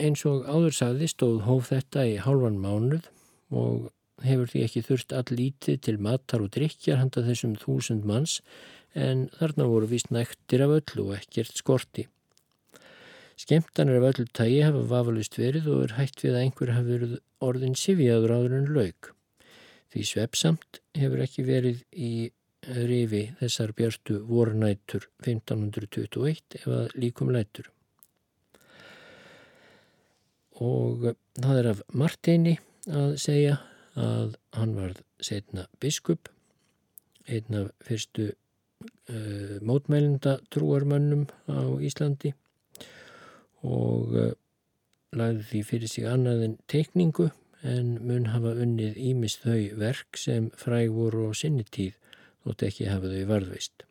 Eins 0.00 0.22
og 0.24 0.46
áður 0.48 0.72
saði 0.72 1.06
stóð 1.10 1.42
hóf 1.44 1.66
þetta 1.68 2.06
í 2.08 2.12
hálfan 2.24 2.56
mánuð 2.60 3.08
og 3.52 3.90
hefur 4.24 4.48
því 4.48 4.62
ekki 4.64 4.82
þurft 4.86 5.12
all 5.16 5.36
lítið 5.36 5.80
til 5.84 5.96
matar 6.00 6.44
og 6.44 6.52
drikjar 6.54 7.00
handa 7.02 7.24
þessum 7.26 7.58
þúsund 7.60 8.06
manns 8.08 8.38
en 8.96 9.26
þarna 9.36 9.66
voru 9.68 9.90
vist 9.90 10.08
næktir 10.14 10.64
af 10.64 10.72
öllu 10.78 11.10
og 11.10 11.18
ekkert 11.18 11.52
skorti. 11.60 12.06
Skemtanir 13.40 14.02
af 14.02 14.10
öllu 14.10 14.26
tægi 14.36 14.58
hafa 14.66 14.82
vafalust 14.90 15.38
verið 15.40 15.68
og 15.72 15.84
er 15.86 15.92
hægt 15.96 16.20
við 16.20 16.34
að 16.34 16.42
einhver 16.42 16.72
hafi 16.76 16.90
verið 16.92 17.12
orðin 17.46 17.76
sifjaður 17.78 18.34
áður 18.36 18.56
en 18.58 18.66
laug. 18.74 19.08
Því 19.90 20.02
svepsamt 20.10 20.80
hefur 20.98 21.22
ekki 21.24 21.44
verið 21.46 21.78
í 21.96 22.10
rifi 22.68 23.22
þessar 23.38 23.72
björstu 23.78 24.18
vornætur 24.28 25.06
1521 25.24 26.58
ef 26.58 26.66
að 26.68 26.92
líkum 27.00 27.30
lætur. 27.32 27.70
Og 30.60 31.08
það 31.40 31.62
er 31.62 31.70
af 31.70 31.80
Martini 31.96 32.58
að 32.92 33.16
segja 33.24 33.56
að 33.96 34.36
hann 34.58 34.76
var 34.76 34.92
setna 35.24 35.64
biskup, 35.80 36.28
einn 37.24 37.56
af 37.62 37.72
fyrstu 37.88 38.28
uh, 38.28 39.56
mótmælinda 39.64 40.36
trúarmönnum 40.52 41.24
á 41.48 41.64
Íslandi 41.80 42.34
og 43.66 44.16
uh, 44.16 44.32
lagði 45.16 45.46
því 45.50 45.62
fyrir 45.68 45.92
sig 45.92 46.08
annað 46.08 46.46
en 46.46 46.56
teikningu 46.70 47.30
en 47.66 47.98
mun 48.06 48.30
hafa 48.32 48.54
unnið 48.62 48.96
ímist 49.10 49.44
þau 49.44 49.76
verk 49.80 50.16
sem 50.16 50.48
fræg 50.56 50.92
voru 50.94 51.28
á 51.28 51.32
sinni 51.36 51.66
tíð 51.66 51.96
þótt 52.44 52.66
ekki 52.70 52.88
hafa 52.88 53.10
þau 53.12 53.24
varðveist. 53.28 53.84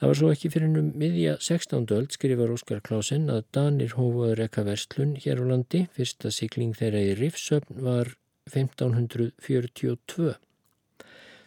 Það 0.00 0.08
var 0.08 0.16
svo 0.16 0.28
ekki 0.32 0.48
fyrir 0.48 0.78
um 0.80 0.92
miðja 0.96 1.34
16. 1.44 1.82
öld 1.92 2.14
skrifar 2.16 2.52
Óskar 2.54 2.78
Klásen 2.80 3.26
að 3.32 3.42
Danir 3.52 3.92
hófuður 3.98 4.40
ekka 4.46 4.64
verslun 4.64 5.10
hér 5.20 5.42
á 5.44 5.44
landi. 5.44 5.82
Fyrsta 5.92 6.32
sikling 6.32 6.72
þeirra 6.78 7.02
í 7.04 7.10
Rifsöfn 7.18 7.82
var 7.84 8.14
1542. 8.48 10.38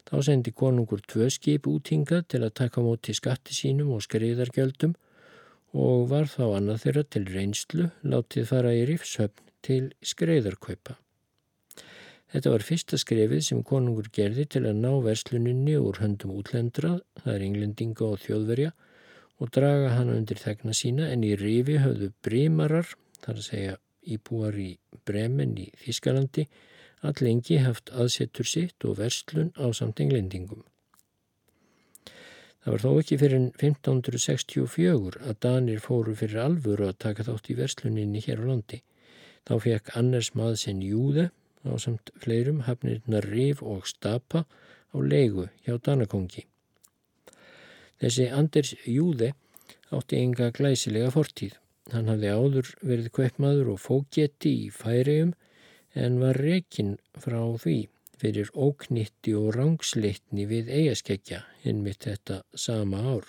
Þá 0.05 0.15
sendi 0.27 0.53
konungur 0.53 1.01
tvö 1.01 1.31
skip 1.33 1.65
útingað 1.65 2.27
til 2.29 2.43
að 2.45 2.53
taka 2.61 2.83
móti 2.85 3.15
skatti 3.17 3.57
sínum 3.57 3.95
og 3.95 4.05
skriðargjöldum 4.05 4.93
og 5.73 6.09
var 6.11 6.29
þá 6.29 6.43
annað 6.57 6.83
þeirra 6.83 7.03
til 7.15 7.23
reynslu 7.33 7.87
látið 8.05 8.49
fara 8.49 8.73
í 8.77 8.83
Rifsöfn 8.89 9.49
til 9.65 9.83
skriðarkaupa. 10.05 10.97
Þetta 12.33 12.49
var 12.49 12.65
fyrsta 12.65 12.97
skrefið 12.97 13.43
sem 13.45 13.61
konungur 13.65 14.09
gerði 14.13 14.47
til 14.55 14.63
að 14.65 14.79
ná 14.81 14.91
versluninni 15.05 15.75
úr 15.77 15.99
höndum 16.01 16.33
útlendra, 16.39 16.95
það 17.21 17.35
er 17.35 17.45
englendinga 17.47 18.07
og 18.07 18.21
þjóðverja, 18.23 18.71
og 19.37 19.51
draga 19.53 19.93
hana 19.93 20.17
undir 20.17 20.41
þegna 20.41 20.73
sína 20.77 21.09
en 21.13 21.25
í 21.25 21.33
rifi 21.37 21.77
höfðu 21.81 22.09
brímarar, 22.25 22.89
þar 23.21 23.37
að 23.37 23.47
segja 23.47 23.77
íbúar 24.15 24.57
í 24.59 24.71
Bremen 25.05 25.55
í 25.61 25.67
Þískalandi, 25.83 26.47
allengi 27.05 27.61
haft 27.61 27.93
aðsettur 27.93 28.49
sitt 28.49 28.85
og 28.87 28.97
verslun 29.01 29.53
á 29.59 29.69
samt 29.75 30.01
englendingum. 30.01 30.63
Það 32.63 32.71
var 32.71 32.81
þó 32.83 32.91
ekki 33.01 33.15
fyrir 33.19 33.41
1564 33.59 35.17
að 35.27 35.39
Danir 35.43 35.81
fóru 35.83 36.13
fyrir 36.15 36.39
alvöru 36.45 36.85
að 36.87 36.99
taka 37.03 37.25
þátt 37.27 37.49
í 37.51 37.55
versluninni 37.57 38.21
hér 38.23 38.39
á 38.39 38.45
landi. 38.47 38.79
Þá 39.43 39.53
fekk 39.65 39.89
annars 39.99 40.29
maður 40.39 40.61
sinn 40.61 40.79
Júða 40.79 41.25
á 41.67 41.75
samt 41.75 42.13
fleirum 42.23 42.61
hafnirna 42.63 43.19
Rif 43.25 43.59
og 43.59 43.83
Stapa 43.91 44.45
á 44.47 44.97
leigu 45.03 45.49
hjá 45.65 45.75
Danakongi. 45.75 46.45
Þessi 47.99 48.29
Anders 48.31 48.71
Júði 48.87 49.33
átti 49.91 50.23
enga 50.23 50.47
glæsilega 50.55 51.11
fortíð. 51.11 51.59
Hann 51.91 52.07
hafði 52.07 52.31
áður 52.31 52.71
verið 52.79 53.11
kveppmaður 53.17 53.73
og 53.75 53.83
fóketti 53.83 54.55
í 54.63 54.69
færium 54.71 55.35
en 55.99 56.21
var 56.23 56.39
rekin 56.39 56.95
frá 57.19 57.41
því 57.59 57.89
fyrir 58.21 58.51
óknitti 58.53 59.33
og 59.37 59.53
rángsleitni 59.57 60.45
við 60.49 60.69
eigaskeggja 60.71 61.43
innmitt 61.63 62.05
þetta 62.07 62.43
sama 62.55 63.01
ár. 63.15 63.25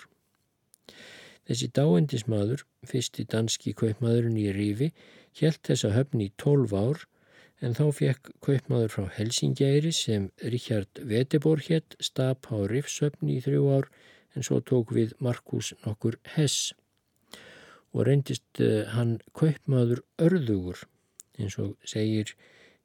Þessi 1.45 1.69
dáendismadur, 1.77 2.63
fyrsti 2.89 3.25
danski 3.29 3.75
kveppmaðurinn 3.77 4.39
í 4.41 4.47
Rifi, 4.55 4.91
helt 5.41 5.61
þessa 5.67 5.91
höfn 5.93 6.23
í 6.25 6.31
tólf 6.41 6.73
ár 6.73 7.03
en 7.63 7.75
þá 7.77 7.85
fekk 7.97 8.31
kaupmaður 8.43 8.93
frá 8.93 9.05
Helsingæri 9.17 9.91
sem 9.95 10.29
Richard 10.53 11.01
Vetebor 11.11 11.61
hétt 11.67 11.95
stap 12.03 12.49
á 12.51 12.57
Rifsöfn 12.69 13.31
í 13.31 13.39
þrjú 13.43 13.69
ár 13.77 13.87
en 14.35 14.43
svo 14.43 14.59
tók 14.59 14.91
við 14.95 15.15
Markus 15.23 15.71
nokkur 15.85 16.19
Hess 16.35 16.73
og 17.95 18.05
reyndist 18.09 18.59
uh, 18.59 18.83
hann 18.91 19.17
kaupmaður 19.37 20.03
örðugur 20.19 20.83
eins 21.39 21.55
og 21.61 21.75
segir 21.87 22.35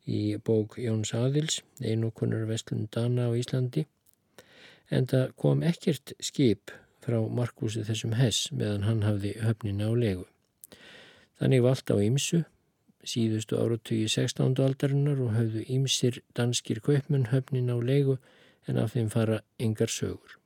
í 0.06 0.36
bók 0.44 0.78
Jóns 0.80 1.12
Aðils 1.16 1.60
einokunar 1.80 2.46
vestlun 2.48 2.88
Dana 2.92 3.28
á 3.28 3.36
Íslandi 3.36 3.86
en 4.90 5.06
það 5.10 5.34
kom 5.36 5.62
ekkert 5.66 6.14
skip 6.20 6.72
frá 7.04 7.18
Markusi 7.28 7.84
þessum 7.86 8.16
Hess 8.18 8.50
meðan 8.52 8.86
hann 8.88 9.04
hafði 9.06 9.36
höfnina 9.40 9.88
á 9.88 9.92
legu. 9.96 10.26
Þannig 11.40 11.62
vald 11.64 11.92
á 11.92 11.96
ymsu 12.00 12.42
síðustu 13.06 13.56
áratugji 13.56 14.08
16. 14.12 14.58
aldarinnar 14.60 15.20
og 15.24 15.32
hafðu 15.36 15.64
ímsir 15.72 16.20
danskir 16.36 16.82
kaupmenn 16.84 17.30
höfnin 17.32 17.72
á 17.72 17.76
leigu 17.80 18.18
en 18.68 18.78
af 18.80 18.94
þeim 18.94 19.08
fara 19.12 19.40
yngar 19.62 19.88
sögur. 19.92 20.36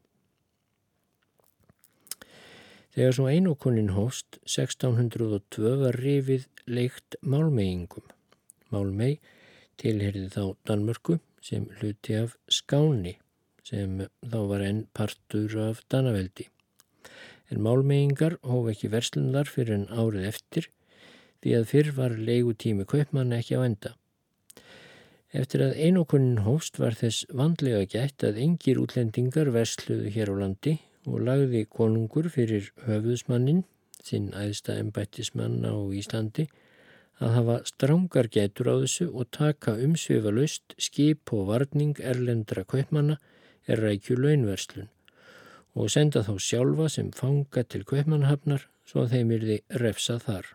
Þegar 2.95 3.17
svo 3.17 3.27
einokunin 3.27 3.91
hóst 3.97 4.39
1602 4.47 5.73
var 5.81 5.99
rifið 5.99 6.47
leikt 6.71 7.17
málmeyingum. 7.27 8.05
Málmey 8.71 9.19
tilherði 9.81 10.29
þá 10.33 10.43
Danmörku 10.69 11.19
sem 11.45 11.69
hluti 11.79 12.17
af 12.19 12.37
Skáni 12.49 13.17
sem 13.65 14.05
þá 14.21 14.39
var 14.51 14.65
enn 14.65 14.85
partur 14.97 15.57
af 15.61 15.83
Danaveldi. 15.93 16.49
En 17.53 17.61
málmeyingar 17.65 18.39
hóf 18.45 18.71
ekki 18.73 18.91
verslunlar 18.93 19.49
fyrir 19.51 19.79
en 19.79 19.87
árið 19.93 20.29
eftir 20.31 20.69
því 21.45 21.55
að 21.59 21.69
fyrr 21.71 21.93
var 21.99 22.17
leigutími 22.29 22.87
kaupmann 22.89 23.35
ekki 23.37 23.61
á 23.61 23.61
enda. 23.65 23.93
Eftir 25.35 25.65
að 25.67 25.79
einokunnin 25.83 26.45
hóst 26.47 26.79
var 26.79 26.95
þess 26.95 27.27
vandlega 27.35 27.85
gætt 27.91 28.25
að 28.25 28.39
yngir 28.45 28.79
útlendingar 28.81 29.51
versluðu 29.53 30.13
hér 30.15 30.31
á 30.31 30.35
landi 30.45 30.77
og 31.11 31.25
lagði 31.27 31.65
konungur 31.69 32.31
fyrir 32.33 32.71
höfuðsmannin, 32.87 33.65
sinn 34.05 34.31
æðsta 34.33 34.79
embættismann 34.81 35.65
á 35.67 35.75
Íslandi, 35.93 36.47
að 37.23 37.37
hafa 37.37 37.61
strángar 37.69 38.29
getur 38.37 38.73
á 38.73 38.75
þessu 38.83 39.07
og 39.13 39.31
taka 39.31 39.77
umsvifa 39.87 40.33
löst 40.35 40.75
skip 40.79 41.33
og 41.37 41.47
varning 41.53 41.95
erlendra 42.01 42.65
kaupmanna 42.65 43.21
er 43.67 43.83
rækju 43.85 44.19
launverslun 44.19 44.91
og 45.75 45.91
senda 45.91 46.23
þá 46.27 46.35
sjálfa 46.39 46.89
sem 46.91 47.11
fanga 47.15 47.65
til 47.67 47.83
kaupmannhafnar 47.87 48.69
svo 48.87 49.05
að 49.05 49.17
þeim 49.17 49.33
þið 49.43 49.81
refsa 49.83 50.21
þar. 50.23 50.47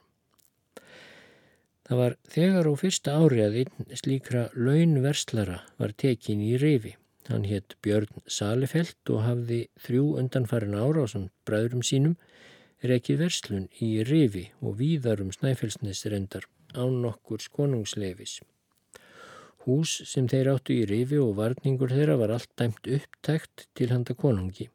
Það 1.90 2.00
var 2.00 2.16
þegar 2.30 2.70
á 2.70 2.74
fyrsta 2.78 3.14
ári 3.18 3.42
að 3.44 3.56
einn 3.64 3.98
slíkra 3.98 4.44
launverslara 4.54 5.64
var 5.82 5.96
tekin 5.98 6.44
í 6.46 6.54
rifi. 6.62 6.94
Hann 7.30 7.48
hétt 7.50 7.76
Björn 7.86 8.24
Salefelt 8.30 9.10
og 9.14 9.24
hafði 9.26 9.60
þrjú 9.82 10.06
undanfarin 10.22 10.78
ára 10.78 11.06
á 11.06 11.08
samt 11.10 11.34
bræðurum 11.50 11.84
sínum 11.86 12.16
rekið 12.84 13.24
verslun 13.26 13.68
í 13.84 13.90
rifi 14.08 14.46
og 14.64 14.78
víðarum 14.80 15.34
snæfellsnesrendar 15.36 16.48
án 16.76 17.02
nokkur 17.04 17.42
skonungsleifis. 17.44 18.40
Hús 19.66 19.96
sem 20.08 20.28
þeir 20.32 20.54
áttu 20.54 20.78
í 20.78 20.86
rifi 20.88 21.20
og 21.20 21.36
varningur 21.40 21.92
þeirra 21.92 22.16
var 22.22 22.36
allt 22.38 22.52
dæmt 22.58 22.88
upptækt 22.88 23.68
til 23.76 23.90
handa 23.92 24.16
konungi. 24.16 24.70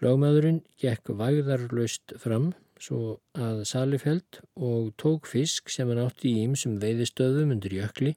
Lagmaðurinn 0.00 0.62
gekk 0.80 1.12
vægðarlaust 1.20 2.16
fram 2.18 2.52
svo 2.80 3.20
að 3.36 3.62
Salifeld 3.68 4.40
og 4.56 4.92
tók 5.00 5.28
fisk 5.28 5.68
sem 5.70 5.88
hann 5.92 6.00
átti 6.00 6.32
í 6.32 6.46
ýmsum 6.46 6.78
veiðistöðum 6.82 7.52
undir 7.54 7.76
jökli 7.76 8.14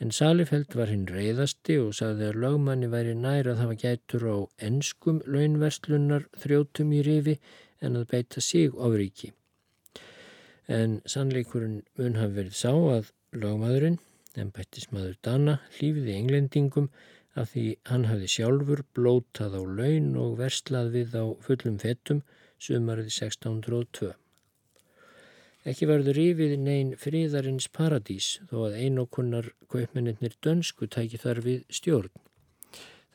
en 0.00 0.10
Salifeld 0.10 0.74
var 0.78 0.90
hinn 0.90 1.06
reyðasti 1.10 1.76
og 1.82 1.94
sagði 1.98 2.30
að 2.30 2.40
lögmanni 2.44 2.88
væri 2.90 3.14
nær 3.18 3.48
að 3.52 3.60
hafa 3.62 3.76
gætur 3.84 4.26
á 4.26 4.36
enskum 4.68 5.20
launverstlunar 5.26 6.26
þrjótum 6.42 6.92
í 6.98 7.02
rifi 7.06 7.36
en 7.84 8.00
að 8.00 8.08
beita 8.10 8.42
sig 8.42 8.74
ofriki. 8.74 9.32
En 10.66 11.00
sannleikurinn 11.06 11.82
mun 11.98 12.18
hafi 12.18 12.38
verið 12.40 12.58
sá 12.58 12.72
að 12.72 13.12
lögmaðurinn, 13.36 14.00
en 14.40 14.50
bættismadur 14.54 15.18
Dana, 15.22 15.58
hlýfiði 15.76 16.16
englendingum 16.18 16.88
að 17.38 17.50
því 17.52 17.66
hann 17.90 18.08
hafi 18.10 18.30
sjálfur 18.30 18.82
blótað 18.96 19.58
á 19.58 19.62
laun 19.62 20.10
og 20.18 20.38
verslað 20.40 20.92
við 20.96 21.16
á 21.18 21.24
fullum 21.46 21.78
fettum 21.82 22.22
sumarið 22.58 23.10
1602. 23.12 24.14
Ekki 25.64 25.86
verður 25.88 26.18
yfir 26.20 26.50
neyn 26.60 26.90
fríðarins 27.00 27.70
paradís 27.72 28.26
þó 28.50 28.66
að 28.66 28.74
einokunnar 28.84 29.46
kaupmennir 29.72 30.34
dönsku 30.44 30.84
tæki 30.92 31.16
þar 31.22 31.38
við 31.46 31.62
stjórn. 31.72 32.10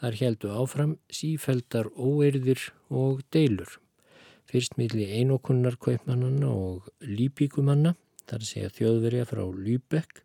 Þar 0.02 0.16
heldu 0.18 0.54
áfram 0.58 0.96
sífeldar 1.14 1.92
óeirðir 1.94 2.64
og 2.90 3.20
deilur. 3.30 3.76
Fyrst 4.50 4.80
milli 4.82 5.06
einokunnar 5.20 5.78
kaupmannanna 5.78 6.50
og 6.50 6.88
lípíkumanna, 7.06 7.92
þar 8.26 8.46
segja 8.48 8.72
þjóðverja 8.80 9.28
frá 9.30 9.44
Lýbekk, 9.46 10.24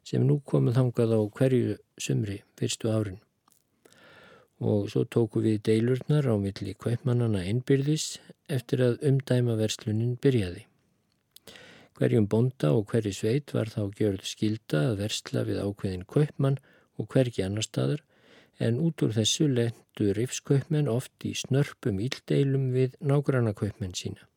sem 0.00 0.24
nú 0.24 0.38
komið 0.48 0.78
þangað 0.78 1.12
á 1.12 1.20
hverju 1.36 1.74
sumri 2.00 2.38
fyrstu 2.56 2.88
árin. 2.88 3.18
Og 4.64 4.88
svo 4.88 5.04
tóku 5.04 5.42
við 5.44 5.60
deilurnar 5.68 6.24
á 6.24 6.40
milli 6.40 6.72
kveipmannana 6.72 7.44
innbyrðis 7.50 8.14
eftir 8.48 8.80
að 8.86 9.04
umdæma 9.10 9.58
verslunin 9.60 10.16
byrjaði. 10.24 10.64
Hverjum 11.96 12.26
bonda 12.28 12.74
og 12.76 12.90
hverju 12.90 13.14
sveit 13.16 13.54
var 13.56 13.70
þá 13.72 13.82
gjörð 13.96 14.26
skilda 14.28 14.82
að 14.90 14.98
versla 15.00 15.44
við 15.48 15.62
ákveðin 15.64 16.04
kveipmann 16.04 16.58
og 17.00 17.08
hvergi 17.12 17.44
annar 17.46 17.64
staður 17.64 18.02
en 18.66 18.80
út 18.80 19.04
úr 19.04 19.14
þessu 19.16 19.48
lendu 19.48 20.12
rifskaupmenn 20.16 20.90
oft 20.92 21.24
í 21.28 21.32
snörpum 21.36 22.00
íldeilum 22.04 22.70
við 22.76 22.96
nágranna 23.00 23.52
kaupmenn 23.56 23.96
sína. 23.96 24.28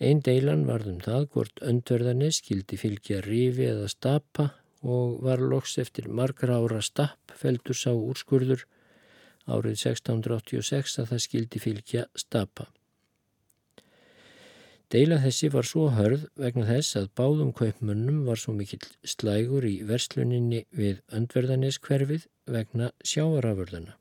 Einn 0.00 0.20
deilan 0.26 0.64
varðum 0.68 1.00
það 1.04 1.28
hvort 1.34 1.60
öndverðanis 1.62 2.40
skildi 2.40 2.78
fylgja 2.80 3.20
rifi 3.24 3.68
eða 3.70 3.90
stapa 3.92 4.48
og 4.82 5.20
var 5.24 5.40
loks 5.40 5.78
eftir 5.80 6.08
margra 6.08 6.56
ára 6.60 6.80
stapp 6.84 7.36
feldur 7.40 7.78
sá 7.78 7.92
úrskurður 7.92 8.64
árið 9.44 9.76
1686 9.76 10.98
að 11.00 11.12
það 11.12 11.22
skildi 11.26 11.62
fylgja 11.62 12.06
stapa. 12.16 12.66
Deila 14.94 15.16
þessi 15.18 15.48
var 15.50 15.66
svo 15.66 15.88
hörð 15.90 16.28
vegna 16.38 16.64
þess 16.68 16.94
að 17.00 17.06
báðum 17.18 17.48
kaupmönnum 17.58 18.20
var 18.28 18.38
svo 18.38 18.52
mikill 18.54 18.84
slægur 19.12 19.64
í 19.66 19.72
versluninni 19.88 20.60
við 20.70 21.00
öndverðaniskverfið 21.18 22.28
vegna 22.56 22.92
sjáarafurðana 23.02 23.96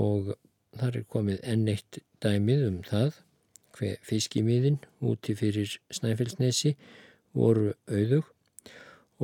og 0.00 0.32
þar 0.80 0.98
er 1.00 1.06
komið 1.14 1.46
enn 1.52 1.70
eitt 1.70 2.00
dæmið 2.24 2.64
um 2.66 2.80
það 2.88 3.20
hver 3.78 4.02
fiskimiðin 4.10 4.80
úti 5.12 5.36
fyrir 5.38 5.78
Snæfellsnesi 6.00 6.74
voru 7.38 7.70
auðug 7.86 8.34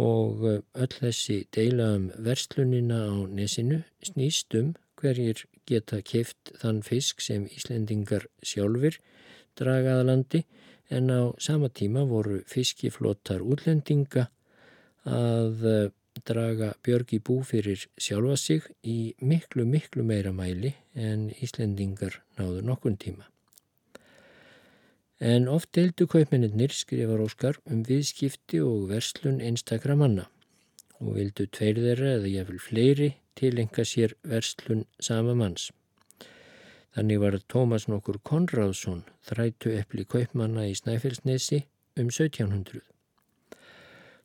og 0.07 0.47
öll 0.47 0.93
þessi 1.01 1.41
deila 1.59 1.91
um 1.99 2.07
verslunina 2.31 3.03
á 3.11 3.17
nesinu 3.27 3.83
snýst 4.13 4.55
um 4.63 4.75
hverjir 5.03 5.43
geta 5.67 5.99
keift 6.07 6.55
þann 6.63 6.85
fisk 6.87 7.27
sem 7.27 7.51
Íslendingar 7.51 8.31
sjálfur 8.47 9.03
dragaða 9.59 10.07
landi 10.07 10.45
en 10.91 11.11
á 11.11 11.35
sama 11.39 11.69
tíma 11.69 12.05
voru 12.07 12.41
fiskiflottar 12.47 13.43
útlendinga 13.43 14.29
að 15.07 15.65
eh, 15.71 15.89
draga 16.25 16.73
björgi 16.85 17.19
bú 17.21 17.41
fyrir 17.45 17.87
sjálfa 18.01 18.37
sig 18.41 18.69
í 18.83 19.15
miklu 19.21 19.67
miklu 19.69 20.05
meira 20.05 20.33
mæli 20.33 20.75
en 20.95 21.29
Íslendingar 21.43 22.23
náðu 22.39 22.63
nokkun 22.65 22.97
tíma. 22.97 23.27
En 25.21 25.49
oft 25.49 25.71
deildu 25.73 26.05
kaupmennir, 26.07 26.73
skrifar 26.77 27.23
Óskar, 27.25 27.57
um 27.65 27.83
viðskipti 27.89 28.61
og 28.61 28.91
verslun 28.91 29.41
einstakra 29.41 29.97
manna 29.97 30.27
og 31.01 31.17
vildu 31.17 31.47
tveir 31.53 31.81
þeirra 31.81 32.17
eða 32.19 32.33
jáfnvel 32.33 32.61
fleiri 32.61 33.09
tilenga 33.37 33.85
sér 33.85 34.17
verslun 34.25 34.85
sama 35.01 35.35
manns. 35.37 35.71
Þannig 36.97 37.19
var 37.21 37.35
Tómas 37.53 37.85
nokkur 37.93 38.17
Konráðsson 38.25 39.03
þrætu 39.29 39.75
eppli 39.77 40.07
kaupmanna 40.09 40.63
í 40.65 40.77
Snæfellsnesi 40.79 41.59
um 42.01 42.09
1700. 42.09 42.81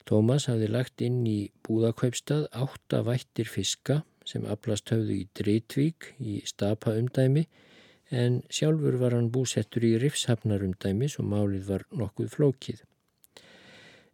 Tómas 0.08 0.46
hafði 0.48 0.70
lagt 0.72 1.04
inn 1.04 1.26
í 1.28 1.52
búðakaupstað 1.68 2.46
átta 2.56 3.02
vættir 3.04 3.52
fiska 3.52 3.98
sem 4.24 4.46
aflast 4.48 4.88
höfðu 4.94 5.18
í 5.18 5.28
Dreitvík 5.36 6.14
í 6.24 6.38
Stapa 6.48 6.96
umdæmi 6.96 7.44
en 8.24 8.40
sjálfur 8.48 8.96
var 9.04 9.18
hann 9.18 9.28
búsettur 9.36 9.84
í 9.88 9.98
Rifshafnarumdæmis 10.00 11.18
og 11.20 11.28
málið 11.28 11.68
var 11.74 11.86
nokkuð 11.92 12.32
flókið. 12.38 12.86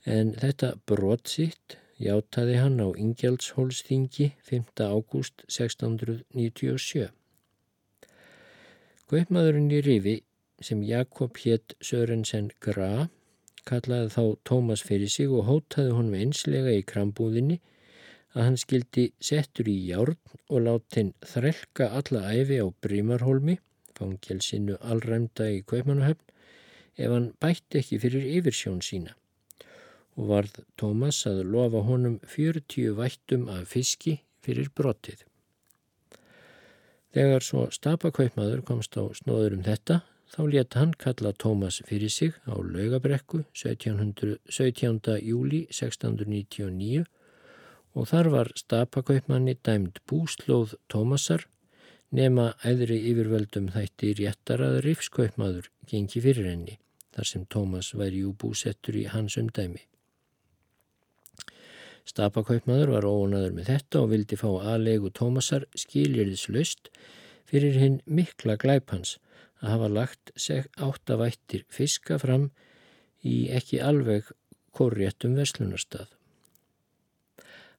En 0.06 0.34
þetta 0.42 0.74
brott 0.90 1.30
sitt 1.30 1.78
játaði 2.02 2.58
hann 2.62 2.82
á 2.82 2.90
Ingjaldshólsþingi 2.90 4.32
5. 4.50 4.82
ágúst 4.82 5.46
1697. 5.46 7.12
Guðmaðurinn 9.08 9.70
í 9.72 9.78
Rifi 9.86 10.14
sem 10.68 10.82
Jakob 10.84 11.38
hétt 11.40 11.78
Sörensen 11.90 12.50
Gra 12.60 13.08
kallaði 13.70 14.10
þá 14.12 14.24
Tómas 14.50 14.82
fyrir 14.84 15.12
sig 15.14 15.32
og 15.32 15.46
hótaði 15.48 15.94
honum 15.96 16.18
einslega 16.18 16.74
í 16.76 16.82
krambúðinni 16.90 17.56
að 18.34 18.42
hann 18.42 18.60
skildi 18.60 19.06
settur 19.30 19.70
í 19.72 19.78
járn 19.88 20.18
og 20.50 20.66
látt 20.66 20.98
hinn 21.00 21.14
þrelka 21.24 21.88
alla 22.02 22.26
æfi 22.36 22.60
á 22.60 22.68
Brímarholmi 22.84 23.56
fangelsinu 23.96 24.76
allræmda 24.82 25.48
í 25.56 25.64
Kaupmannahöfn 25.72 26.36
ef 27.00 27.16
hann 27.16 27.32
bætti 27.40 27.80
ekki 27.80 28.02
fyrir 28.04 28.28
yfirsjón 28.42 28.84
sína 28.90 29.16
og 30.18 30.34
varð 30.34 30.60
Tómas 30.76 31.22
að 31.32 31.46
lofa 31.56 31.86
honum 31.88 32.20
40 32.36 32.92
vættum 33.00 33.48
af 33.56 33.72
fiski 33.72 34.20
fyrir 34.44 34.68
brottið. 34.76 35.24
Þegar 37.18 37.42
svo 37.42 37.64
stapakaupmaður 37.74 38.60
komst 38.62 38.94
á 38.94 39.02
snóður 39.18 39.56
um 39.56 39.62
þetta 39.66 39.96
þá 40.30 40.42
leta 40.52 40.82
hann 40.84 40.92
kalla 41.02 41.32
Tómas 41.34 41.80
fyrir 41.88 42.12
sig 42.14 42.36
á 42.46 42.54
laugabrekku 42.54 43.40
1700, 43.58 44.36
17. 44.46 45.16
júli 45.26 45.64
1699 45.74 47.08
og 47.98 48.10
þar 48.12 48.30
var 48.36 48.54
stapakaupmanni 48.62 49.58
dæmd 49.66 49.98
búslóð 50.06 50.78
Tómasar 50.94 51.48
nema 52.14 52.52
æðri 52.62 53.00
yfirvöldum 53.10 53.72
þætti 53.74 54.14
réttar 54.22 54.62
að 54.68 54.84
rifskaupmaður 54.86 55.72
gengi 55.90 56.22
fyrir 56.22 56.52
henni 56.52 56.78
þar 57.18 57.32
sem 57.34 57.50
Tómas 57.50 57.96
væri 57.98 58.28
jú 58.28 58.38
búsettur 58.38 59.02
í 59.02 59.08
hans 59.10 59.42
umdæmi. 59.42 59.82
Stapakaupmaður 62.08 62.94
var 62.96 63.06
óanaður 63.06 63.56
með 63.58 63.72
þetta 63.74 64.02
og 64.02 64.12
vildi 64.14 64.40
fá 64.40 64.48
aðlegu 64.74 65.12
Tómasar 65.12 65.66
skiljirðislaust 65.76 66.92
fyrir 67.48 67.80
hinn 67.82 67.98
mikla 68.06 68.56
glæpans 68.62 69.18
að 69.60 69.74
hafa 69.74 69.90
lagt 69.92 70.32
áttavættir 70.88 71.66
fiska 71.74 72.20
fram 72.22 72.52
í 73.26 73.50
ekki 73.60 73.82
alveg 73.84 74.30
korréttum 74.78 75.36
verslunarstað. 75.36 76.08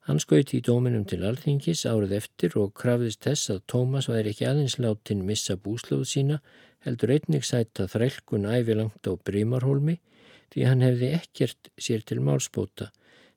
Hann 0.09 0.21
skauti 0.25 0.59
í 0.59 0.65
dóminum 0.65 1.05
til 1.09 1.21
alþingis 1.29 1.85
árið 1.89 2.15
eftir 2.19 2.55
og 2.61 2.73
krafðist 2.81 3.27
þess 3.27 3.53
að 3.53 3.65
Tómas 3.73 4.09
væri 4.09 4.33
ekki 4.33 4.47
aðeins 4.49 4.79
látin 4.81 5.25
missa 5.29 5.57
búslóð 5.61 6.07
sína, 6.09 6.39
heldur 6.85 7.13
einnig 7.13 7.45
sætt 7.45 7.81
að 7.83 7.93
þrælkun 7.97 8.49
ævilangt 8.49 9.05
á 9.05 9.13
Brímarholmi 9.21 9.99
því 10.53 10.65
hann 10.65 10.85
hefði 10.85 11.13
ekkert 11.19 11.69
sér 11.77 12.05
til 12.09 12.23
málspóta 12.25 12.89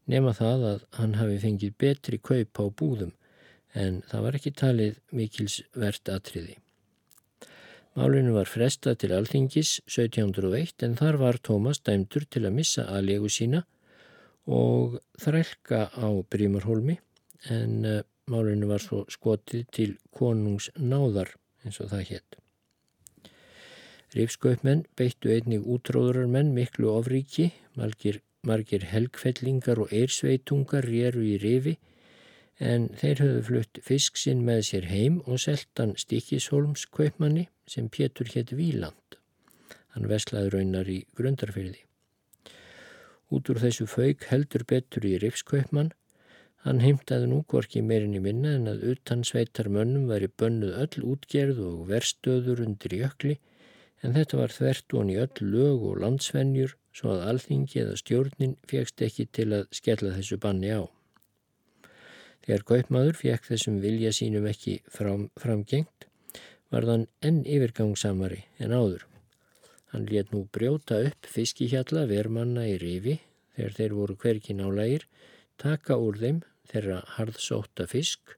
nema 0.09 0.33
það 0.37 0.65
að 0.71 0.83
hann 0.97 1.17
hafi 1.19 1.37
fengið 1.43 1.77
betri 1.77 2.17
kaup 2.17 2.61
á 2.61 2.65
búðum 2.69 3.13
en 3.77 4.01
það 4.09 4.25
var 4.25 4.37
ekki 4.37 4.53
talið 4.57 4.99
mikils 5.15 5.61
verðt 5.77 6.11
atriði. 6.11 6.57
Málinu 7.95 8.33
var 8.37 8.47
fresta 8.47 8.93
til 8.95 9.11
alþingis 9.15 9.81
1701 9.83 10.85
en 10.87 10.95
þar 10.99 11.17
var 11.19 11.39
Tómas 11.43 11.81
dæmdur 11.83 12.23
til 12.23 12.45
að 12.47 12.55
missa 12.55 12.85
aðlegu 12.87 13.31
sína 13.31 13.65
og 14.47 14.97
þrælka 15.19 15.89
á 15.91 16.07
Brímarholmi 16.31 16.97
en 17.51 17.85
uh, 17.85 17.99
málinu 18.31 18.69
var 18.71 18.83
svo 18.83 19.03
skotið 19.11 19.67
til 19.75 19.89
konungsnáðar 20.15 21.35
eins 21.65 21.81
og 21.83 21.91
það 21.91 22.07
hétt. 22.13 22.37
Rífskaupmenn 24.15 24.85
beittu 24.99 25.31
einnig 25.31 25.63
útróðurarmenn 25.63 26.51
miklu 26.55 26.89
ofríki, 26.91 27.51
margir, 27.79 28.19
margir 28.47 28.85
helgfellingar 28.89 29.79
og 29.83 29.91
eirsveitungar 29.93 30.87
réru 30.87 31.23
í 31.27 31.37
rifi 31.41 31.77
en 32.61 32.87
þeir 32.97 33.21
höfðu 33.23 33.43
flutt 33.47 33.79
fisk 33.85 34.17
sinn 34.21 34.41
með 34.45 34.63
sér 34.69 34.87
heim 34.89 35.21
og 35.25 35.41
seltan 35.43 35.93
Stikishólms 35.97 36.87
kaupmanni 36.93 37.47
sem 37.69 37.87
Pétur 37.89 38.29
hétt 38.33 38.53
Víland. 38.57 39.17
Hann 39.93 40.09
veslaði 40.09 40.51
raunar 40.55 40.89
í 40.89 40.99
grundarfyrði. 41.17 41.81
Út 43.31 43.49
úr 43.49 43.61
þessu 43.63 43.87
fauk 43.87 44.27
heldur 44.29 44.65
betur 44.67 45.05
í 45.07 45.15
Rifskaupmann. 45.21 45.93
Hann 46.65 46.81
heimtaði 46.83 47.29
nú 47.31 47.41
hvorki 47.49 47.81
meirinni 47.81 48.21
minna 48.21 48.55
en 48.57 48.67
að 48.69 48.83
utan 48.93 49.23
sveitar 49.25 49.69
mönnum 49.71 50.09
væri 50.11 50.29
bönnuð 50.37 50.77
öll 50.83 51.07
útgerð 51.13 51.63
og 51.65 51.87
verstöður 51.89 52.61
undir 52.67 52.97
jökli 52.99 53.39
en 54.01 54.13
þetta 54.17 54.37
var 54.37 54.53
þvert 54.53 54.93
og 54.93 55.01
hann 55.01 55.13
í 55.13 55.17
öll 55.23 55.49
lög 55.55 55.87
og 55.89 56.01
landsvenjur 56.03 56.75
svo 56.95 57.15
að 57.15 57.27
alþingi 57.31 57.81
eða 57.83 57.97
stjórnin 57.99 58.57
fegst 58.67 59.01
ekki 59.05 59.27
til 59.37 59.49
að 59.57 59.67
skella 59.75 60.15
þessu 60.17 60.37
banni 60.41 60.71
á. 60.75 60.81
Þegar 62.41 62.65
kaupmaður 62.71 63.19
fekk 63.19 63.47
þessum 63.51 63.79
vilja 63.83 64.11
sínum 64.17 64.47
ekki 64.49 64.79
fram, 64.89 65.29
framgengt 65.37 66.07
var 66.73 66.87
þann 66.87 67.07
enn 67.27 67.41
yfirgangsamari 67.45 68.43
en 68.63 68.73
áður. 68.73 69.05
Hann 69.91 70.07
let 70.07 70.31
nú 70.31 70.45
brjóta 70.55 71.01
upp 71.07 71.27
fiskihjalla 71.27 72.07
vermanna 72.09 72.63
í 72.69 72.77
rifi 72.81 73.19
þegar 73.55 73.75
þeir 73.77 73.95
voru 73.97 74.15
hverki 74.23 74.55
nálægir, 74.55 75.05
taka 75.59 75.99
úr 75.99 76.17
þeim 76.21 76.41
þeirra 76.71 77.01
harðsóta 77.17 77.87
fisk 77.91 78.37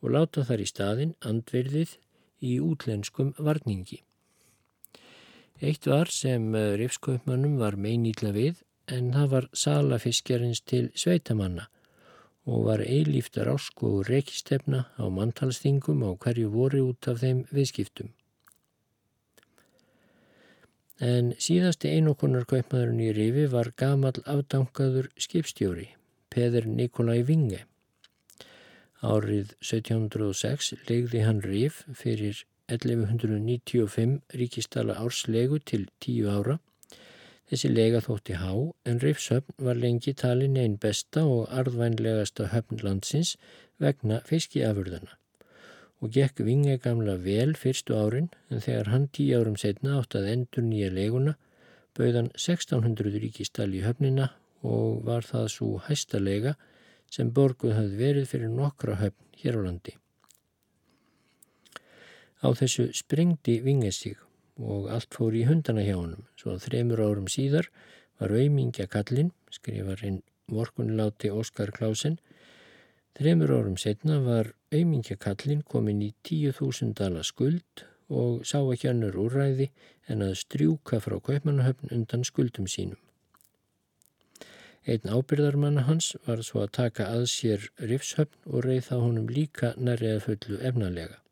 og 0.00 0.14
láta 0.14 0.44
þar 0.46 0.62
í 0.62 0.70
staðin 0.70 1.14
andverðið 1.26 1.96
í 2.44 2.56
útlenskum 2.62 3.34
varningi. 3.38 4.02
Eitt 5.64 5.86
var 5.88 6.10
sem 6.12 6.50
eh, 6.58 6.74
rifskaupmannum 6.76 7.54
var 7.56 7.78
meinýtla 7.80 8.34
við 8.36 8.58
en 8.92 9.14
það 9.14 9.30
var 9.34 9.46
salafiskjarins 9.56 10.60
til 10.60 10.90
sveitamanna 10.92 11.70
og 12.44 12.66
var 12.66 12.82
eilíft 12.84 13.38
rásku 13.48 13.88
og 13.88 14.10
rekistefna 14.10 14.82
á 15.00 15.04
manntalstingum 15.08 16.04
á 16.04 16.12
hverju 16.20 16.50
voru 16.52 16.82
út 16.90 17.08
af 17.08 17.22
þeim 17.22 17.46
viðskiptum. 17.48 18.12
En 21.00 21.32
síðasti 21.40 21.94
einokunar 21.96 22.44
kaupmaðurinn 22.44 23.00
í 23.08 23.12
Rifi 23.16 23.46
var 23.50 23.72
gamal 23.80 24.14
afdangaður 24.28 25.08
skipstjóri, 25.16 25.88
Peður 26.28 26.68
Nikolai 26.68 27.22
Vinge. 27.24 27.64
Árið 29.00 29.56
1706 29.64 30.74
legði 30.90 31.24
hann 31.24 31.40
Rif 31.40 31.86
fyrir 31.96 32.44
1195 32.72 34.20
ríkistala 34.40 34.96
árslegu 35.00 35.58
til 35.72 35.88
10 36.00 36.30
ára 36.36 36.58
Þessi 37.50 37.68
lega 37.70 38.00
þótti 38.00 38.38
há 38.40 38.52
en 38.88 39.00
Rifshöfn 39.02 39.58
var 39.66 39.76
lengi 39.76 40.14
talin 40.20 40.56
einn 40.60 40.78
besta 40.80 41.26
og 41.28 41.50
arðvænlegasta 41.52 42.48
höfn 42.54 42.80
landsins 42.86 43.34
vegna 43.84 44.22
fiskiafurðana 44.30 45.18
og 46.00 46.12
gekk 46.16 46.40
Vinge 46.46 46.76
gamla 46.84 47.16
vel 47.26 47.52
fyrstu 47.60 47.96
árin 47.96 48.30
en 48.50 48.64
þegar 48.64 48.90
hann 48.92 49.04
tíu 49.16 49.38
árum 49.40 49.58
setna 49.60 49.98
átt 50.00 50.16
að 50.18 50.30
endur 50.32 50.64
nýja 50.66 50.90
leguna 50.92 51.36
bauðan 51.98 52.30
1600 52.36 53.20
ríkistal 53.22 53.70
í 53.76 53.84
höfnina 53.84 54.30
og 54.64 55.04
var 55.08 55.28
það 55.28 55.50
svo 55.56 55.70
hæsta 55.88 56.20
lega 56.20 56.56
sem 57.12 57.30
borguð 57.36 57.76
hafði 57.78 58.00
verið 58.00 58.30
fyrir 58.32 58.56
nokkra 58.56 58.96
höfn 59.02 59.40
hér 59.42 59.60
á 59.60 59.64
landi. 59.68 59.94
Á 62.44 62.52
þessu 62.52 62.90
sprengdi 62.92 63.56
Vinge 63.64 63.88
sig 63.96 64.18
og 64.60 64.90
allt 64.92 65.16
fór 65.16 65.32
í 65.32 65.46
hundana 65.48 65.82
hjá 65.86 65.94
honum. 65.96 66.26
Svo 66.36 66.58
þremur 66.60 67.00
árum 67.00 67.30
síðar 67.32 67.70
var 68.20 68.34
auðmingja 68.36 68.84
kallinn, 68.92 69.32
skrifar 69.50 70.02
inn 70.04 70.20
vorkunláti 70.52 71.32
Óskar 71.32 71.72
Klásen. 71.72 72.18
Þremur 73.16 73.54
árum 73.56 73.78
setna 73.80 74.20
var 74.26 74.52
auðmingja 74.74 75.16
kallinn 75.16 75.64
komin 75.64 76.04
í 76.04 76.12
10.000 76.28 76.92
dala 77.00 77.24
skuld 77.24 77.86
og 78.12 78.44
sá 78.44 78.60
ekki 78.60 78.92
annur 78.92 79.16
úræði 79.24 79.70
en 80.12 80.22
að 80.28 80.36
strjúka 80.44 81.00
frá 81.00 81.16
kaupmannahöfn 81.24 81.96
undan 81.96 82.28
skuldum 82.28 82.68
sínum. 82.68 83.00
Einn 84.84 85.08
ábyrðarmanna 85.08 85.88
hans 85.88 86.12
var 86.28 86.44
svo 86.44 86.66
að 86.66 86.74
taka 86.76 87.08
að 87.08 87.30
sér 87.32 87.70
rifshöfn 87.80 88.52
og 88.52 88.66
reið 88.68 88.90
þá 88.90 88.96
honum 89.00 89.30
líka 89.32 89.72
nærriða 89.80 90.20
fullu 90.28 90.60
efnalega. 90.60 91.23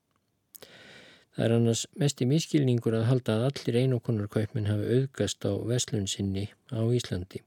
Það 1.33 1.45
er 1.47 1.55
annars 1.57 1.87
mest 2.01 2.21
í 2.21 2.29
miskilningur 2.29 2.97
að 2.99 3.07
halda 3.09 3.39
að 3.39 3.47
allir 3.49 3.79
einokonarkaupminn 3.83 4.69
hafi 4.69 4.99
auðgast 4.99 5.47
á 5.49 5.53
veslun 5.71 6.05
sinni 6.11 6.51
á 6.69 6.81
Íslandi. 6.93 7.41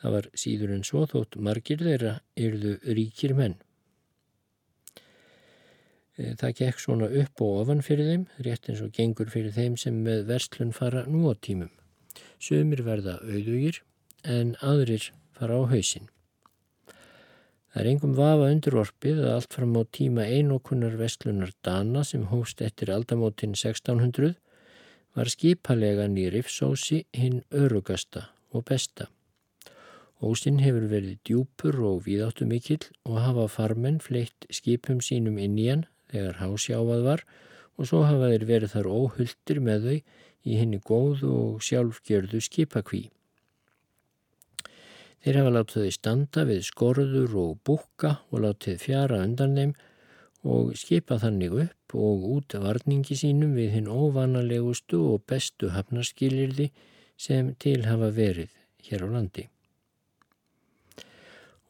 Það 0.00 0.14
var 0.14 0.28
síður 0.42 0.74
en 0.76 0.86
svo 0.86 1.02
þótt 1.10 1.40
margir 1.42 1.82
þeirra 1.82 2.12
yrðu 2.38 2.76
ríkir 2.86 3.34
menn. 3.36 3.56
E, 6.14 6.36
það 6.38 6.54
gekk 6.62 6.80
svona 6.84 7.10
upp 7.22 7.42
og 7.44 7.58
ofan 7.64 7.82
fyrir 7.84 8.12
þeim, 8.12 8.24
rétt 8.46 8.70
eins 8.70 8.84
og 8.84 8.94
gengur 8.94 9.32
fyrir 9.32 9.52
þeim 9.58 9.76
sem 9.80 9.98
með 10.06 10.24
verslun 10.30 10.72
fara 10.76 11.02
nú 11.10 11.26
á 11.26 11.34
tímum. 11.34 11.72
Sumir 12.38 12.84
verða 12.86 13.18
auðugir 13.26 13.82
en 14.22 14.54
aðrir 14.62 15.10
fara 15.34 15.58
á 15.58 15.62
hausin. 15.74 16.06
Það 17.70 17.80
er 17.84 17.88
engum 17.92 18.14
vafa 18.18 18.46
undurvorpið 18.50 19.18
að 19.22 19.32
allt 19.36 19.54
fram 19.54 19.76
á 19.78 19.82
tíma 19.94 20.24
einokunar 20.26 20.96
vestlunar 20.98 21.52
Dana 21.62 22.02
sem 22.06 22.24
hóst 22.32 22.62
eftir 22.66 22.90
aldamótin 22.90 23.54
1600 23.54 24.32
var 25.14 25.30
skipalega 25.30 26.08
nýri 26.10 26.40
Rifsósi 26.40 27.04
hinn 27.14 27.44
örugasta 27.54 28.26
og 28.50 28.66
besta. 28.66 29.06
Ósinn 30.20 30.58
hefur 30.60 30.88
verið 30.90 31.20
djúpur 31.24 31.78
og 31.92 32.02
víðáttu 32.08 32.48
mikill 32.50 32.82
og 33.06 33.22
hafa 33.22 33.46
farmenn 33.48 34.02
fleitt 34.02 34.50
skipum 34.50 34.98
sínum 35.00 35.38
inn 35.38 35.54
í 35.58 35.70
hann 35.70 35.86
þegar 36.10 36.42
hásjáfað 36.42 37.06
var 37.06 37.24
og 37.78 37.86
svo 37.86 38.02
hafa 38.04 38.32
þeir 38.34 38.48
verið 38.50 38.74
þar 38.74 38.90
óhulltir 38.90 39.62
með 39.64 39.86
þau 39.86 39.96
í 40.50 40.58
henni 40.58 40.82
góðu 40.90 41.30
og 41.38 41.64
sjálfgjörðu 41.64 42.42
skipakví. 42.44 43.06
Þeir 45.20 45.36
hafa 45.36 45.52
látið 45.52 45.84
þau 45.84 45.94
standa 45.96 46.42
við 46.48 46.60
skorður 46.64 47.34
og 47.42 47.56
búkka 47.68 48.12
og 48.30 48.44
látið 48.46 48.78
fjara 48.80 49.20
undan 49.26 49.56
þeim 49.58 49.74
og 50.48 50.70
skipa 50.80 51.18
þannig 51.20 51.56
upp 51.66 51.94
og 52.00 52.22
út 52.36 52.56
varningi 52.62 53.16
sínum 53.20 53.52
við 53.58 53.74
hinn 53.76 53.90
óvanalegustu 53.92 55.00
og 55.12 55.26
bestu 55.28 55.74
hafnarskilirði 55.74 56.70
sem 57.20 57.50
til 57.60 57.82
hafa 57.84 58.08
verið 58.16 58.54
hér 58.86 59.04
á 59.04 59.08
landi. 59.12 59.44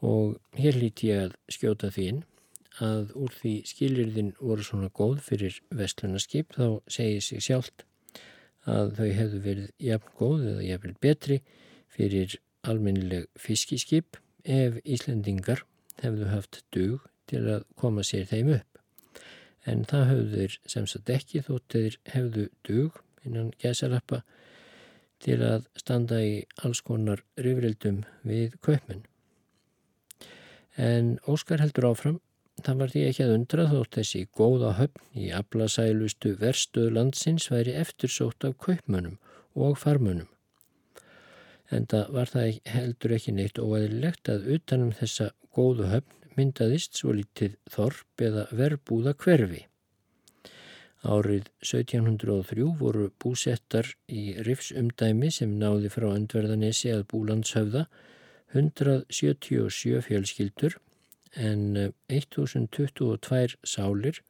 Og 0.07 0.39
hér 0.57 0.79
líti 0.79 1.11
ég 1.11 1.27
að 1.27 1.35
skjóta 1.51 1.91
því 1.91 2.05
inn 2.13 2.21
að 2.81 3.11
úr 3.19 3.35
því 3.35 3.55
skilirðin 3.69 4.31
voru 4.39 4.65
svona 4.65 4.93
góð 4.95 5.19
fyrir 5.27 5.59
vestlunarskip 5.75 6.55
þá 6.55 6.79
segir 6.87 7.27
sig 7.27 7.43
sjálft 7.45 7.85
að 8.71 8.95
þau 9.01 9.11
hefðu 9.19 9.43
verið 9.45 9.75
jafn 9.83 10.15
góð 10.21 10.47
eða 10.53 10.69
jafn 10.69 10.97
betri 11.03 11.41
fyrir 11.91 12.39
almennileg 12.66 13.29
fiskiskip 13.40 14.18
ef 14.44 14.79
Íslendingar 14.85 15.64
hefðu 16.01 16.29
haft 16.31 16.62
dug 16.75 17.07
til 17.31 17.44
að 17.49 17.66
koma 17.81 18.05
sér 18.07 18.27
þeim 18.31 18.55
upp. 18.57 18.81
En 19.68 19.85
það 19.85 20.07
höfðu 20.11 20.37
þeir 20.37 20.57
sem 20.73 20.88
sagt 20.88 21.12
ekki 21.12 21.42
þótt 21.46 21.77
þeir 21.77 21.99
hefðu 22.14 22.46
dug 22.66 23.01
innan 23.27 23.53
gæsalappa 23.61 24.23
til 25.20 25.37
að 25.44 25.68
standa 25.77 26.23
í 26.25 26.33
alls 26.64 26.81
konar 26.81 27.23
rifrildum 27.37 28.03
við 28.25 28.57
kaupmenn. 28.64 29.05
En 30.80 31.18
Óskar 31.28 31.61
heldur 31.61 31.91
áfram, 31.91 32.20
það 32.64 32.80
var 32.80 32.93
því 32.95 33.05
ekki 33.11 33.26
að 33.26 33.35
undra 33.37 33.68
þótt 33.68 33.99
þessi 33.99 34.24
góða 34.37 34.72
höfn 34.78 35.20
í 35.20 35.30
ablasælustu 35.37 36.35
verstuð 36.41 36.93
landsins 36.97 37.51
væri 37.53 37.76
eftirsótt 37.76 38.49
af 38.49 38.57
kaupmönnum 38.64 39.18
og 39.55 39.76
farmönnum 39.80 40.30
en 41.71 41.87
það 41.91 42.14
var 42.16 42.33
það 42.35 42.61
heldur 42.75 43.14
ekki 43.16 43.35
neitt 43.37 43.59
óæðilegt 43.59 44.31
að 44.33 44.49
utanum 44.57 44.93
þessa 44.99 45.31
góðu 45.57 45.91
höfn 45.91 46.21
myndaðist 46.39 46.99
svo 46.99 47.14
lítið 47.16 47.57
þorp 47.71 48.25
eða 48.27 48.47
verbúða 48.57 49.14
hverfi. 49.18 49.64
Árið 51.01 51.49
1703 51.64 52.66
voru 52.81 53.07
búsettar 53.23 53.89
í 54.12 54.35
rifsumdæmi 54.47 55.31
sem 55.33 55.55
náði 55.62 55.89
frá 55.93 56.11
öndverðanesi 56.12 56.93
að 56.93 57.07
búlandshöfða 57.12 57.87
177 58.53 60.03
fjölskyldur 60.05 60.77
en 61.39 61.93
1022 62.11 63.57
sálir 63.64 64.21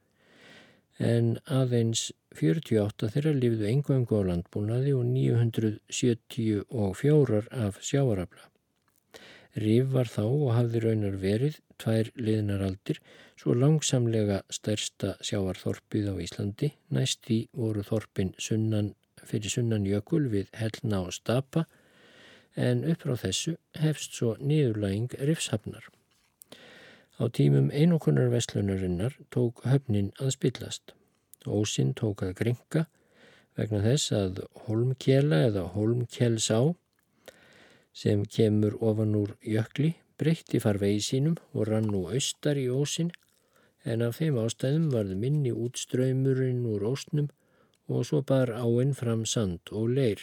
en 1.01 1.35
aðeins 1.49 2.11
48 2.39 3.09
þeirra 3.13 3.33
lifðu 3.35 3.65
engöngu 3.69 4.19
á 4.19 4.21
landbúnaði 4.29 4.91
og 4.95 5.03
974 5.09 7.41
af 7.51 7.73
sjáarafla. 7.83 8.43
Rif 9.59 9.89
var 9.91 10.07
þá 10.07 10.23
og 10.23 10.53
hafði 10.55 10.79
raunar 10.85 11.17
verið 11.19 11.57
tvær 11.81 12.11
liðnaraldir 12.15 13.01
svo 13.35 13.53
langsamlega 13.57 14.41
stærsta 14.53 15.17
sjáarþorpið 15.19 16.07
á 16.07 16.15
Íslandi. 16.23 16.71
Næsti 16.93 17.49
voru 17.51 17.83
þorpin 17.83 18.31
sunnan, 18.39 18.93
fyrir 19.27 19.51
sunnan 19.51 19.89
jökul 19.89 20.29
við 20.31 20.47
Hellna 20.55 21.01
og 21.07 21.13
Stapa 21.17 21.65
en 22.55 22.85
upp 22.87 23.03
frá 23.03 23.15
þessu 23.25 23.57
hefst 23.79 24.15
svo 24.15 24.37
niðurlæging 24.39 25.11
rifshafnar. 25.19 25.83
Á 27.19 27.27
tímum 27.27 27.71
einokunar 27.75 28.31
vestlunarinnar 28.31 29.19
tók 29.35 29.65
höfnin 29.67 30.15
að 30.19 30.35
spillast. 30.37 30.95
Ósinn 31.47 31.93
tók 31.97 32.23
að 32.25 32.35
gringa 32.41 32.85
vegna 33.57 33.81
þess 33.85 34.13
að 34.15 34.43
holmkjela 34.65 35.41
eða 35.47 35.65
holmkjelsá 35.75 36.59
sem 38.03 38.23
kemur 38.25 38.77
ofan 38.79 39.15
úr 39.19 39.35
jökli 39.43 39.95
breytti 40.21 40.61
farvegi 40.63 41.01
sínum 41.07 41.37
og 41.53 41.67
rann 41.67 41.89
nú 41.91 42.05
austar 42.13 42.59
í 42.61 42.67
ósinn 42.69 43.11
en 43.83 44.03
af 44.05 44.19
þeim 44.19 44.37
ástæðum 44.37 44.89
varð 44.93 45.15
minni 45.23 45.51
útströymurinn 45.51 46.67
úr 46.69 46.85
ósnum 46.91 47.31
og 47.89 48.05
svo 48.07 48.21
bar 48.21 48.53
áinn 48.53 48.93
fram 48.95 49.25
sand 49.25 49.71
og 49.71 49.89
leir. 49.97 50.21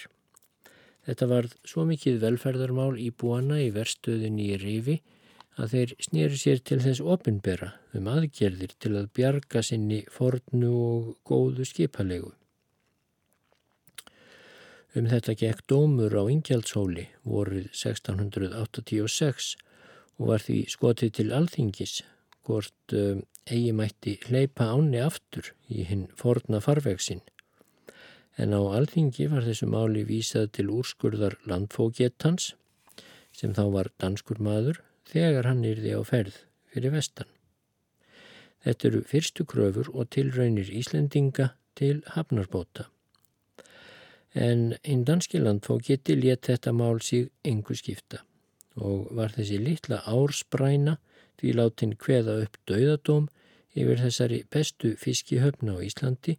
Þetta 1.05 1.27
varð 1.33 1.57
svo 1.67 1.85
mikið 1.89 2.21
velferðarmál 2.23 2.99
í 3.01 3.11
búana 3.11 3.59
í 3.65 3.71
verstöðinni 3.75 4.53
í 4.55 4.59
Rifi 4.63 4.97
að 5.59 5.75
þeir 5.75 5.95
snýri 6.07 6.39
sér 6.39 6.61
til 6.63 6.79
þess 6.85 7.03
opinbera 7.03 7.73
um 7.99 8.11
aðgerðir 8.11 8.75
til 8.79 8.95
að 9.01 9.11
bjarga 9.19 9.63
sinni 9.67 10.05
fornu 10.15 10.71
og 10.71 11.09
góðu 11.27 11.67
skipalegu. 11.67 12.31
Um 14.97 15.09
þetta 15.11 15.35
gekk 15.39 15.65
dómur 15.71 16.15
á 16.15 16.23
Ingjaldshóli 16.31 17.09
voruð 17.27 17.67
1686 17.75 19.57
og 20.19 20.31
var 20.31 20.45
því 20.47 20.61
skotið 20.73 21.13
til 21.19 21.29
alþingis 21.35 21.99
hvort 22.47 22.95
um, 22.97 23.21
eigi 23.51 23.75
mætti 23.77 24.17
hleypa 24.25 24.71
áni 24.73 25.03
aftur 25.05 25.53
í 25.69 25.85
hinn 25.89 26.07
forna 26.17 26.63
farvegsin. 26.65 27.21
En 28.39 28.55
á 28.55 28.61
alþingi 28.63 29.27
var 29.31 29.45
þessu 29.45 29.69
máli 29.69 30.05
vísað 30.09 30.53
til 30.57 30.71
úrskurðar 30.73 31.37
landfógettans 31.51 32.53
sem 33.35 33.53
þá 33.55 33.65
var 33.75 33.91
danskur 34.01 34.41
maður 34.43 34.81
þegar 35.09 35.49
hann 35.49 35.65
yrði 35.65 35.97
á 35.97 36.03
ferð 36.05 36.37
fyrir 36.73 36.95
vestan. 36.95 37.29
Þetta 38.65 38.89
eru 38.89 39.03
fyrstu 39.07 39.47
kröfur 39.49 39.91
og 39.95 40.11
tilraunir 40.15 40.71
Íslendinga 40.81 41.53
til 41.79 42.03
hafnarbóta. 42.15 42.89
En 44.35 44.75
einn 44.85 45.05
danskiland 45.09 45.65
fó 45.65 45.79
geti 45.83 46.17
létt 46.19 46.51
þetta 46.51 46.75
mál 46.77 47.01
sig 47.03 47.31
engu 47.45 47.75
skipta 47.75 48.25
og 48.79 49.09
var 49.17 49.33
þessi 49.35 49.59
litla 49.59 50.03
ársbræna 50.07 50.99
því 51.41 51.55
látin 51.57 51.97
hveða 51.99 52.37
upp 52.45 52.59
dauðadóm 52.69 53.27
yfir 53.79 54.03
þessari 54.03 54.43
bestu 54.53 54.95
fiskihöfna 55.01 55.79
á 55.79 55.83
Íslandi 55.87 56.37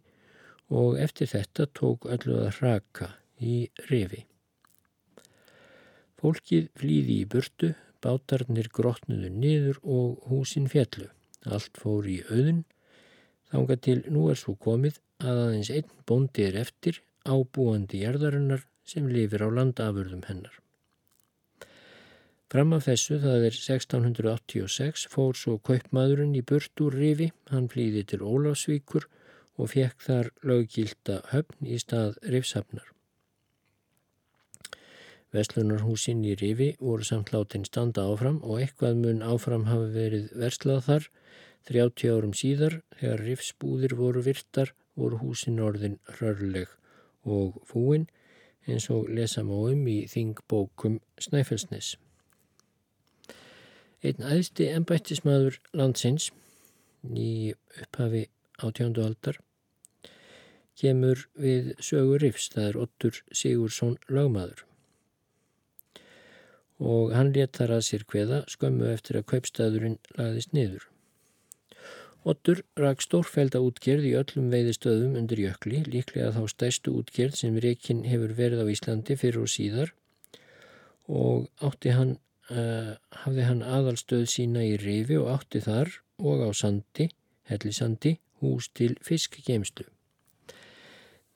og 0.70 0.98
eftir 1.02 1.28
þetta 1.32 1.66
tók 1.76 2.06
öllu 2.14 2.38
að 2.44 2.60
raka 2.62 3.10
í 3.40 3.68
refi. 3.90 4.24
Fólkið 6.20 6.68
flýði 6.76 7.20
í 7.22 7.28
burtu, 7.32 7.72
bátarnir 8.04 8.70
grotnuðu 8.72 9.30
niður 9.32 9.80
og 9.82 10.24
húsin 10.30 10.68
fjallu. 10.72 11.10
Allt 11.46 11.78
fór 11.80 12.08
í 12.08 12.20
auðun, 12.28 12.64
þánga 13.52 13.76
til 13.86 14.00
nú 14.12 14.28
er 14.32 14.40
svo 14.40 14.56
komið 14.60 15.00
að 15.20 15.44
aðeins 15.44 15.70
einn 15.74 15.94
bóndi 16.08 16.46
er 16.48 16.58
eftir 16.64 17.00
ábúandi 17.24 18.02
jarðarinnar 18.04 18.66
sem 18.84 19.08
lifir 19.08 19.44
á 19.44 19.48
landafurðum 19.52 20.24
hennar. 20.28 20.56
Fram 22.50 22.72
af 22.74 22.88
þessu, 22.88 23.20
það 23.22 23.44
er 23.46 23.54
1686, 23.54 25.04
fór 25.12 25.36
svo 25.38 25.58
kaupmaðurinn 25.62 26.34
í 26.34 26.42
burt 26.42 26.82
úr 26.82 26.96
rifi, 26.98 27.28
hann 27.52 27.68
flýði 27.70 28.02
til 28.10 28.24
Ólafsvíkur 28.26 29.06
og 29.60 29.70
fekk 29.70 30.02
þar 30.02 30.32
löggilda 30.42 31.20
höfn 31.30 31.68
í 31.70 31.78
stað 31.78 32.18
rifsafnar. 32.26 32.88
Veslunarhúsin 35.30 36.24
í 36.26 36.34
rifi 36.34 36.72
voru 36.82 37.06
samt 37.06 37.30
látin 37.30 37.64
standa 37.68 38.02
áfram 38.10 38.40
og 38.42 38.58
eitthvað 38.64 38.96
mun 39.04 39.20
áfram 39.22 39.68
hafa 39.70 39.86
verið 39.94 40.30
verslað 40.42 40.80
þar. 40.88 41.08
30 41.70 42.10
árum 42.10 42.32
síðar, 42.34 42.80
þegar 42.98 43.22
rifsbúðir 43.26 43.94
voru 43.98 44.22
virtar, 44.26 44.72
voru 44.98 45.20
húsin 45.20 45.60
orðin 45.62 45.98
rörleg 46.18 46.72
og 47.22 47.60
fúin 47.68 48.08
eins 48.66 48.88
og 48.90 49.10
lesa 49.12 49.44
má 49.46 49.54
um 49.54 49.84
í 49.88 49.98
þingbókum 50.10 50.98
Snæfellsnes. 51.20 51.92
Einn 54.00 54.24
aðsti 54.24 54.70
ennbættismadur 54.72 55.60
landsins 55.76 56.30
í 57.04 57.52
upphafi 57.84 58.24
átjóndu 58.64 59.04
aldar 59.04 59.38
kemur 60.80 61.26
við 61.36 61.74
sögur 61.84 62.24
Rifs, 62.24 62.48
það 62.48 62.66
er 62.70 62.80
Ottur 62.86 63.22
Sigursson 63.36 63.98
lagmaður 64.08 64.64
og 66.80 67.12
hann 67.12 67.34
let 67.36 67.58
þar 67.60 67.76
að 67.76 67.84
sér 67.88 68.06
hveða 68.08 68.40
skömmu 68.48 68.88
eftir 68.90 69.20
að 69.20 69.28
kaupstæðurinn 69.34 69.98
laðist 70.16 70.56
niður. 70.56 70.86
Ottur 72.28 72.62
rak 72.76 73.00
stórfælda 73.00 73.62
útgerð 73.64 74.04
í 74.10 74.16
öllum 74.18 74.50
veiðistöðum 74.52 75.14
undir 75.16 75.40
jökli, 75.40 75.84
líklega 75.88 76.32
þá 76.36 76.42
stæstu 76.52 76.92
útgerð 77.00 77.38
sem 77.38 77.56
rekin 77.64 78.02
hefur 78.08 78.34
verið 78.36 78.64
á 78.64 78.66
Íslandi 78.72 79.16
fyrir 79.16 79.44
og 79.44 79.52
síðar 79.52 79.94
og 81.08 81.48
átti 81.64 81.94
hann 81.96 82.18
uh, 82.52 82.96
hafði 83.24 83.46
hann 83.48 83.64
aðalstöð 83.64 84.26
sína 84.34 84.66
í 84.68 84.76
rifi 84.80 85.16
og 85.20 85.30
átti 85.32 85.64
þar 85.64 85.94
og 86.20 86.44
á 86.44 86.50
sandi, 86.52 87.08
hellisandi, 87.48 88.18
hús 88.44 88.68
til 88.76 88.94
fiskgeimslu. 89.04 89.88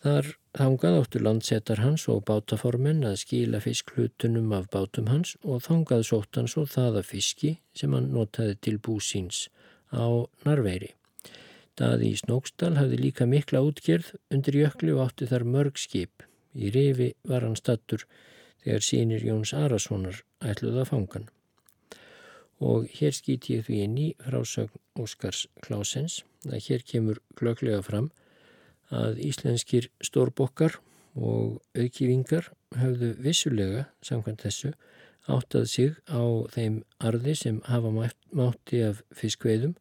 Þar 0.05 0.27
þangað 0.53 0.95
áttu 0.99 1.21
landsetar 1.23 1.81
hans 1.81 2.03
og 2.13 2.27
bátaformen 2.29 2.99
að 3.09 3.15
skila 3.23 3.61
fisklutunum 3.65 4.51
af 4.53 4.67
bátum 4.75 5.07
hans 5.09 5.31
og 5.41 5.63
þangað 5.65 6.03
sótt 6.11 6.37
hans 6.37 6.57
og 6.61 6.67
það 6.69 6.99
af 7.01 7.07
fiski 7.09 7.53
sem 7.73 7.95
hann 7.97 8.11
notaði 8.13 8.59
til 8.67 8.75
búsins 8.85 9.47
á 9.97 10.05
Narveiri. 10.45 10.91
Daði 11.81 12.11
í 12.13 12.19
Snóksdal 12.21 12.75
hafði 12.77 12.99
líka 13.01 13.25
mikla 13.25 13.63
útgerð 13.65 14.11
undir 14.29 14.59
jökli 14.61 14.93
og 14.93 15.07
átti 15.07 15.31
þar 15.31 15.47
mörg 15.55 15.81
skip. 15.81 16.21
Í 16.53 16.69
rifi 16.75 17.07
var 17.25 17.47
hann 17.47 17.57
stattur 17.57 18.05
þegar 18.61 18.85
sínir 18.85 19.25
Jóns 19.25 19.55
Arasonar 19.57 20.21
ætluða 20.45 20.85
fangan. 20.91 21.31
Og 22.61 22.93
hér 22.93 23.17
skýt 23.17 23.49
ég 23.57 23.65
því 23.65 23.81
inn 23.87 23.97
í 24.03 24.11
frásögn 24.21 24.85
Óskars 25.01 25.47
Klásens 25.65 26.21
að 26.45 26.61
hér 26.69 26.85
kemur 26.93 27.23
glöglega 27.41 27.81
fram 27.89 28.13
að 28.93 29.21
íslenskir 29.25 29.89
stórbokkar 30.05 30.79
og 31.15 31.61
aukivingar 31.79 32.51
höfðu 32.75 33.15
vissulega, 33.23 33.87
samkvæmt 34.03 34.43
þessu, 34.45 34.73
áttað 35.31 35.69
sig 35.71 35.95
á 36.11 36.21
þeim 36.53 36.83
arði 37.01 37.35
sem 37.39 37.61
hafa 37.65 37.93
mátti 38.35 38.83
af 38.85 39.01
fiskveiðum 39.17 39.77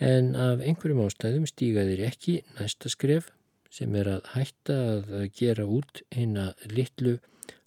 en 0.00 0.34
af 0.38 0.62
einhverjum 0.62 1.02
ástæðum 1.04 1.44
stígaðir 1.50 2.04
ekki 2.06 2.38
næsta 2.56 2.88
skref 2.88 3.32
sem 3.70 3.94
er 3.98 4.08
að 4.14 4.30
hætta 4.32 4.76
að 4.94 5.28
gera 5.36 5.66
út 5.66 6.02
hinn 6.14 6.38
að 6.40 6.64
litlu 6.72 7.18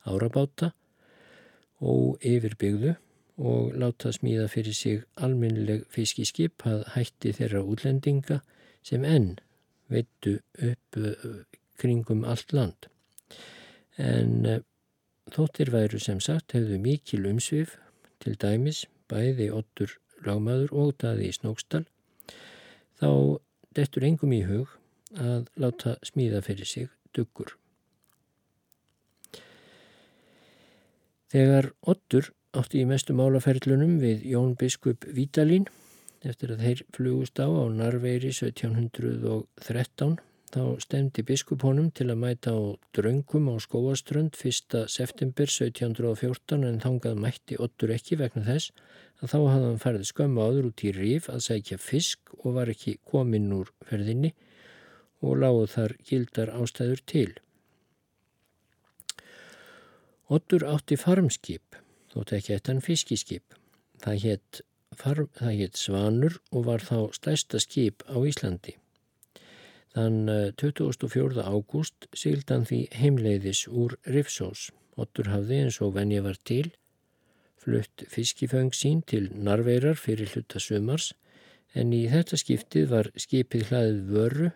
árabáta 0.08 0.72
og 1.82 2.22
yfirbyggðu 2.26 2.96
og 3.42 3.76
láta 3.78 4.12
smíða 4.14 4.48
fyrir 4.52 4.76
sig 4.78 5.04
alminnileg 5.16 5.86
fiskiskip 5.94 6.66
að 6.66 6.84
hætti 6.96 7.34
þeirra 7.38 7.62
útlendinga 7.66 8.42
sem 8.86 9.06
enn 9.06 9.36
veittu 9.92 10.38
upp 10.72 11.00
kringum 11.82 12.26
allt 12.28 12.54
land. 12.56 12.90
En 14.02 14.64
þóttir 15.32 15.72
væru 15.74 16.00
sem 16.02 16.20
sagt 16.24 16.56
hefðu 16.56 16.80
mikil 16.82 17.26
umsvið 17.30 17.76
til 18.24 18.36
dæmis 18.42 18.86
bæði 19.12 19.50
ottur 19.54 19.98
lágmaður 20.26 20.74
og 20.78 20.94
daði 21.02 21.30
í 21.30 21.36
Snóksdal 21.36 21.86
þá 23.02 23.10
dettur 23.76 24.06
engum 24.08 24.34
í 24.36 24.44
hug 24.46 24.78
að 25.18 25.50
láta 25.60 25.98
smíða 26.06 26.44
fyrir 26.46 26.70
sig 26.70 26.92
duggur. 27.16 27.56
Þegar 31.32 31.72
Ottur 31.88 32.34
átti 32.52 32.82
í 32.82 32.88
mestu 32.88 33.16
málaferlunum 33.16 34.00
við 34.02 34.26
Jón 34.34 34.56
Biskup 34.60 35.06
Vítalín 35.16 35.70
eftir 36.28 36.54
að 36.54 36.66
þeir 36.66 36.84
flugust 36.96 37.40
á 37.42 37.48
á 37.50 37.64
Narveiri 37.74 38.32
1713 38.34 40.20
þá 40.52 40.64
stemdi 40.84 41.24
biskup 41.24 41.64
honum 41.64 41.90
til 41.96 42.10
að 42.12 42.20
mæta 42.22 42.52
á 42.52 42.76
draungum 42.96 43.48
á 43.50 43.56
skóaströnd 43.64 44.36
1. 44.36 44.84
september 44.92 45.48
1714 45.48 46.66
en 46.68 46.82
þangað 46.84 47.22
mætti 47.24 47.60
Ottur 47.64 47.94
ekki 47.96 48.20
vegna 48.20 48.44
þess 48.46 48.74
að 49.22 49.32
þá 49.32 49.38
hafði 49.38 49.68
hann 49.68 49.84
færði 49.86 50.10
skömmu 50.10 50.44
áður 50.44 50.68
út 50.72 50.84
í 50.84 50.92
rif 50.98 51.30
að 51.32 51.46
sækja 51.48 51.78
fisk 51.80 52.34
og 52.42 52.58
var 52.58 52.72
ekki 52.74 52.98
kominn 53.08 53.54
úr 53.56 53.72
ferðinni 53.88 54.34
og 55.22 55.40
lágu 55.40 55.68
þar 55.70 55.96
gildar 56.10 56.52
ástæður 56.58 57.04
til. 57.08 57.30
Ottur 60.32 60.66
átti 60.66 60.98
farmskip, 61.00 61.78
þótt 62.12 62.36
ekki 62.38 62.56
eittan 62.56 62.84
fiskiskip. 62.84 63.58
Það 64.02 64.22
hétt 64.26 64.62
hét 65.00 65.78
Svanur 65.78 66.42
og 66.52 66.66
var 66.66 66.82
þá 66.82 67.14
stærsta 67.14 67.60
skip 67.60 68.04
á 68.10 68.18
Íslandi. 68.20 68.76
Þann 69.96 70.30
24. 70.58 71.44
ágúst 71.44 72.08
sigildan 72.14 72.66
því 72.66 72.88
heimleiðis 72.96 73.68
úr 73.68 73.98
Rifsós. 74.06 74.72
Ottur 74.96 75.28
hafði 75.32 75.64
eins 75.64 75.82
og 75.82 75.96
venja 75.96 76.22
var 76.22 76.38
til, 76.44 76.72
flutt 77.58 78.04
fiskiföng 78.10 78.72
sín 78.74 79.02
til 79.04 79.32
Narveirar 79.36 79.96
fyrir 79.96 80.30
hluta 80.34 80.60
sumars 80.60 81.14
en 81.74 81.94
í 81.94 82.08
þetta 82.12 82.38
skiptið 82.38 82.88
var 82.92 83.12
skipið 83.16 83.68
hlaðið 83.70 84.00
vörru, 84.12 84.50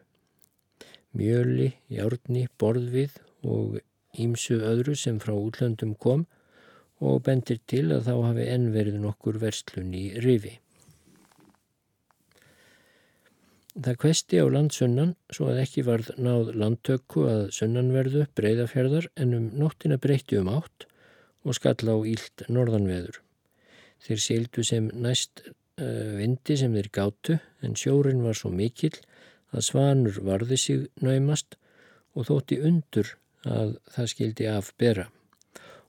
mjöli, 1.16 1.74
járni, 1.88 2.48
borðvið 2.60 3.20
og 3.44 3.80
ímsu 4.20 4.60
öðru 4.60 4.96
sem 4.96 5.20
frá 5.20 5.36
útlöndum 5.36 5.96
kom 5.96 6.26
og 7.04 7.24
bendir 7.26 7.60
til 7.68 7.88
að 7.91 8.08
þá 8.08 8.14
hafi 8.30 8.46
enn 8.52 8.70
verið 8.76 9.02
nokkur 9.04 9.39
verslun 9.41 9.91
í 9.96 10.06
rifi. 10.24 10.54
Það 13.76 13.98
kvesti 14.00 14.39
á 14.39 14.48
landsunnan 14.48 15.10
svo 15.36 15.50
að 15.52 15.58
ekki 15.66 15.82
varð 15.84 16.14
náð 16.16 16.54
landtökku 16.56 17.26
að 17.28 17.41
sunnanverðu 17.58 18.24
breyðafjörðar 18.39 19.10
en 19.20 19.36
um 19.36 19.50
nóttina 19.60 19.98
breyti 20.00 20.39
um 20.39 20.48
átt 20.54 20.88
og 21.43 21.58
skall 21.58 21.91
á 21.91 21.98
ílt 22.08 22.46
norðanveður. 22.48 23.20
Þeir 24.06 24.22
síldu 24.24 24.64
sem 24.64 24.88
næst 24.96 25.43
uh, 25.50 26.16
vindi 26.16 26.56
sem 26.56 26.72
þeir 26.72 26.89
gáttu 26.96 27.38
en 27.60 27.76
sjórin 27.76 28.24
var 28.24 28.39
svo 28.39 28.54
mikill 28.54 28.96
að 29.52 29.68
svanur 29.68 30.24
varði 30.24 30.62
sig 30.62 30.88
naumast 31.04 31.60
og 32.16 32.30
þótti 32.30 32.62
undur 32.64 33.12
að 33.43 33.76
það 33.91 34.12
skildi 34.14 34.50
af 34.50 34.72
bera. 34.80 35.10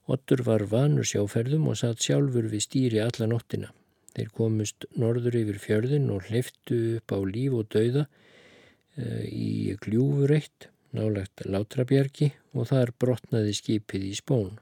Ottur 0.07 0.39
var 0.47 0.63
vanur 0.71 1.07
sjáferðum 1.07 1.67
og 1.67 1.79
satt 1.81 2.05
sjálfur 2.05 2.47
við 2.47 2.63
stýri 2.63 3.01
alla 3.03 3.27
nóttina. 3.27 3.73
Þeir 4.15 4.29
komust 4.33 4.85
norður 4.95 5.35
yfir 5.41 5.57
fjörðin 5.61 6.07
og 6.13 6.29
hliftu 6.29 6.77
upp 6.97 7.11
á 7.11 7.19
líf 7.27 7.57
og 7.57 7.67
dauða 7.75 8.05
e, 8.95 9.03
í 9.27 9.75
gljúfureitt, 9.83 10.69
nálagt 10.95 11.43
Látrabjarki 11.45 12.31
og 12.55 12.69
þar 12.71 12.93
brotnaði 12.97 13.57
skipið 13.59 14.07
í 14.07 14.13
spón. 14.17 14.55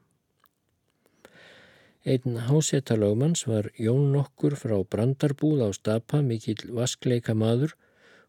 Einn 2.06 2.42
hásetalögmanns 2.50 3.46
var 3.50 3.70
Jón 3.82 4.12
nokkur 4.14 4.58
frá 4.58 4.76
Brandarbúð 4.82 5.64
á 5.66 5.70
Stapa, 5.78 6.20
mikill 6.26 6.74
vaskleika 6.74 7.38
maður 7.38 7.78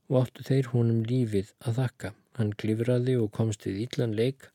og 0.09 0.23
áttu 0.23 0.45
þeir 0.47 0.71
honum 0.73 1.03
lífið 1.09 1.51
að 1.64 1.81
þakka. 1.81 2.12
Hann 2.37 2.53
klifraði 2.61 3.17
og 3.21 3.33
komst 3.33 3.64
við 3.69 3.83
illan 3.89 4.14
leik 4.17 4.51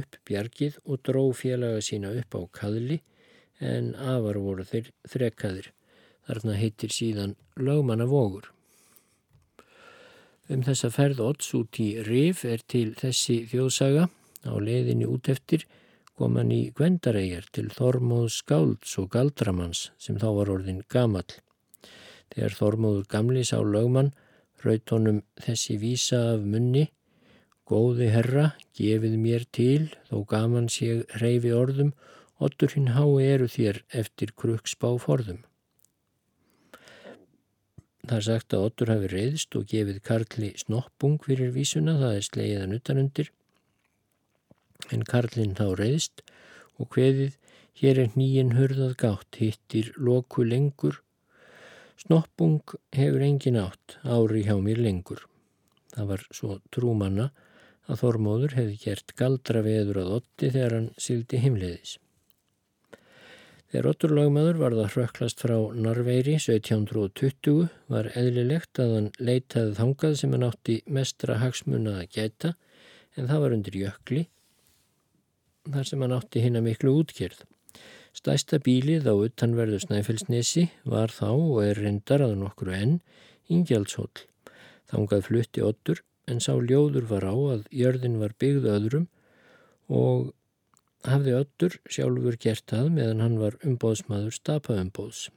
upp 0.00 0.18
bjargið 0.28 0.78
og 0.84 1.02
dró 1.06 1.24
félaga 1.36 1.82
sína 1.84 2.12
upp 2.20 2.36
á 2.38 2.40
kaðli 2.60 3.00
en 3.62 3.92
afar 3.94 4.40
voru 4.42 4.66
þeir 4.66 4.90
þrekkaðir. 5.08 5.68
Þarna 6.26 6.56
heitir 6.58 6.94
síðan 6.94 7.36
lögmanna 7.58 8.06
vogur. 8.10 8.48
Um 10.50 10.64
þessa 10.66 10.90
ferð 10.92 11.22
odds 11.22 11.52
út 11.56 11.78
í 11.82 11.92
Rif 12.06 12.44
er 12.44 12.62
til 12.68 12.92
þessi 12.98 13.42
þjóðsaga 13.50 14.08
á 14.46 14.54
leiðinni 14.58 15.06
út 15.08 15.30
eftir 15.32 15.66
kom 16.18 16.36
hann 16.36 16.52
í 16.54 16.72
Gvendareigjar 16.76 17.46
til 17.56 17.68
Þormóðs 17.72 18.40
Skálds 18.42 18.96
og 19.00 19.08
Galdramanns 19.14 19.86
sem 20.02 20.18
þá 20.20 20.28
var 20.38 20.50
orðin 20.52 20.82
gamall. 20.92 21.30
Þegar 22.34 22.58
Þormóður 22.58 23.06
gamli 23.14 23.44
sá 23.46 23.58
lögmann 23.62 24.12
raut 24.62 24.94
honum 24.94 25.22
þessi 25.42 25.78
vísa 25.82 26.20
af 26.34 26.44
munni 26.46 26.88
Góði 27.72 28.10
herra, 28.12 28.50
gefið 28.76 29.14
mér 29.16 29.46
til, 29.56 29.86
þó 30.10 30.26
gaman 30.28 30.66
sé 30.68 31.06
reyfi 31.22 31.54
orðum, 31.56 31.94
ottur 32.36 32.74
hinn 32.76 32.90
hái 32.92 33.24
eru 33.24 33.46
þér 33.48 33.78
eftir 34.02 34.34
kruksbá 34.36 34.90
forðum. 35.00 35.38
Það 38.02 38.16
er 38.18 38.26
sagt 38.26 38.52
að 38.52 38.66
ottur 38.66 38.90
hafi 38.92 39.08
reyðst 39.08 39.56
og 39.56 39.64
gefið 39.70 40.02
Karli 40.04 40.50
snoppung 40.60 41.16
fyrir 41.24 41.54
vísuna, 41.54 41.94
það 42.02 42.16
er 42.18 42.26
sleiðan 42.26 42.76
utanundir 42.76 43.30
en 44.92 45.04
Karlinn 45.08 45.54
þá 45.56 45.68
reyðst 45.78 46.20
og 46.76 46.90
hveðið 46.92 47.38
hér 47.80 48.00
er 48.02 48.18
nýjinn 48.18 48.52
hörðað 48.58 48.96
gátt, 49.00 49.38
hittir 49.40 49.92
loku 49.96 50.44
lengur, 50.44 50.98
snoppung 52.04 52.60
hefur 52.92 53.24
engin 53.24 53.60
átt, 53.62 53.96
ári 54.04 54.44
hjá 54.44 54.58
mér 54.60 54.82
lengur. 54.82 55.24
Það 55.94 56.12
var 56.12 56.26
svo 56.34 56.58
trúmanna 56.74 57.30
að 57.90 58.02
Þormóður 58.02 58.56
hefði 58.58 58.78
gert 58.84 59.14
galdra 59.18 59.62
veður 59.64 60.02
að 60.04 60.14
otti 60.20 60.50
þegar 60.54 60.76
hann 60.76 60.88
sildi 61.00 61.40
himleiðis. 61.42 61.96
Þegar 63.72 63.88
Ottur 63.88 64.12
lagmaður 64.12 64.58
var 64.60 64.74
það 64.76 64.90
hrökklast 64.92 65.40
frá 65.40 65.54
Narveiri 65.72 66.34
1720 66.36 67.70
var 67.88 68.10
eðlilegt 68.20 68.80
að 68.82 68.90
hann 68.98 69.08
leitaði 69.16 69.72
þangað 69.78 70.18
sem 70.20 70.34
hann 70.36 70.44
átti 70.44 70.76
mestra 70.92 71.38
hagsmuna 71.40 71.94
að 72.02 72.10
gæta 72.18 72.52
en 73.16 73.30
það 73.30 73.42
var 73.46 73.56
undir 73.56 73.78
jökli 73.80 74.26
þar 75.72 75.88
sem 75.88 76.04
hann 76.04 76.14
átti 76.18 76.44
hinn 76.44 76.60
að 76.60 76.66
miklu 76.68 76.92
útkjörð. 77.00 77.40
Stæsta 78.12 78.58
bílið 78.60 79.08
á 79.08 79.14
utanverðu 79.16 79.80
Snæfellsnesi 79.80 80.66
var 80.84 81.14
þá 81.14 81.30
og 81.32 81.58
er 81.64 81.80
reyndar 81.80 82.26
að 82.26 82.36
nokkru 82.42 82.74
enn 82.76 82.98
Ingjaldshóll. 83.48 84.26
Þangað 84.92 85.28
flutti 85.30 85.64
Ottur 85.64 86.04
en 86.30 86.40
sá 86.40 86.54
ljóður 86.54 87.08
var 87.10 87.26
á 87.26 87.34
að 87.34 87.66
jörðin 87.74 88.20
var 88.22 88.34
byggð 88.38 88.68
öðrum 88.76 89.08
og 89.92 90.32
hafði 91.08 91.34
Ottur 91.40 91.78
sjálfur 91.90 92.38
gert 92.40 92.66
það 92.70 92.90
meðan 92.96 93.22
hann 93.24 93.38
var 93.40 93.56
umbóðsmaður 93.66 94.36
stapaumbóðs. 94.36 95.30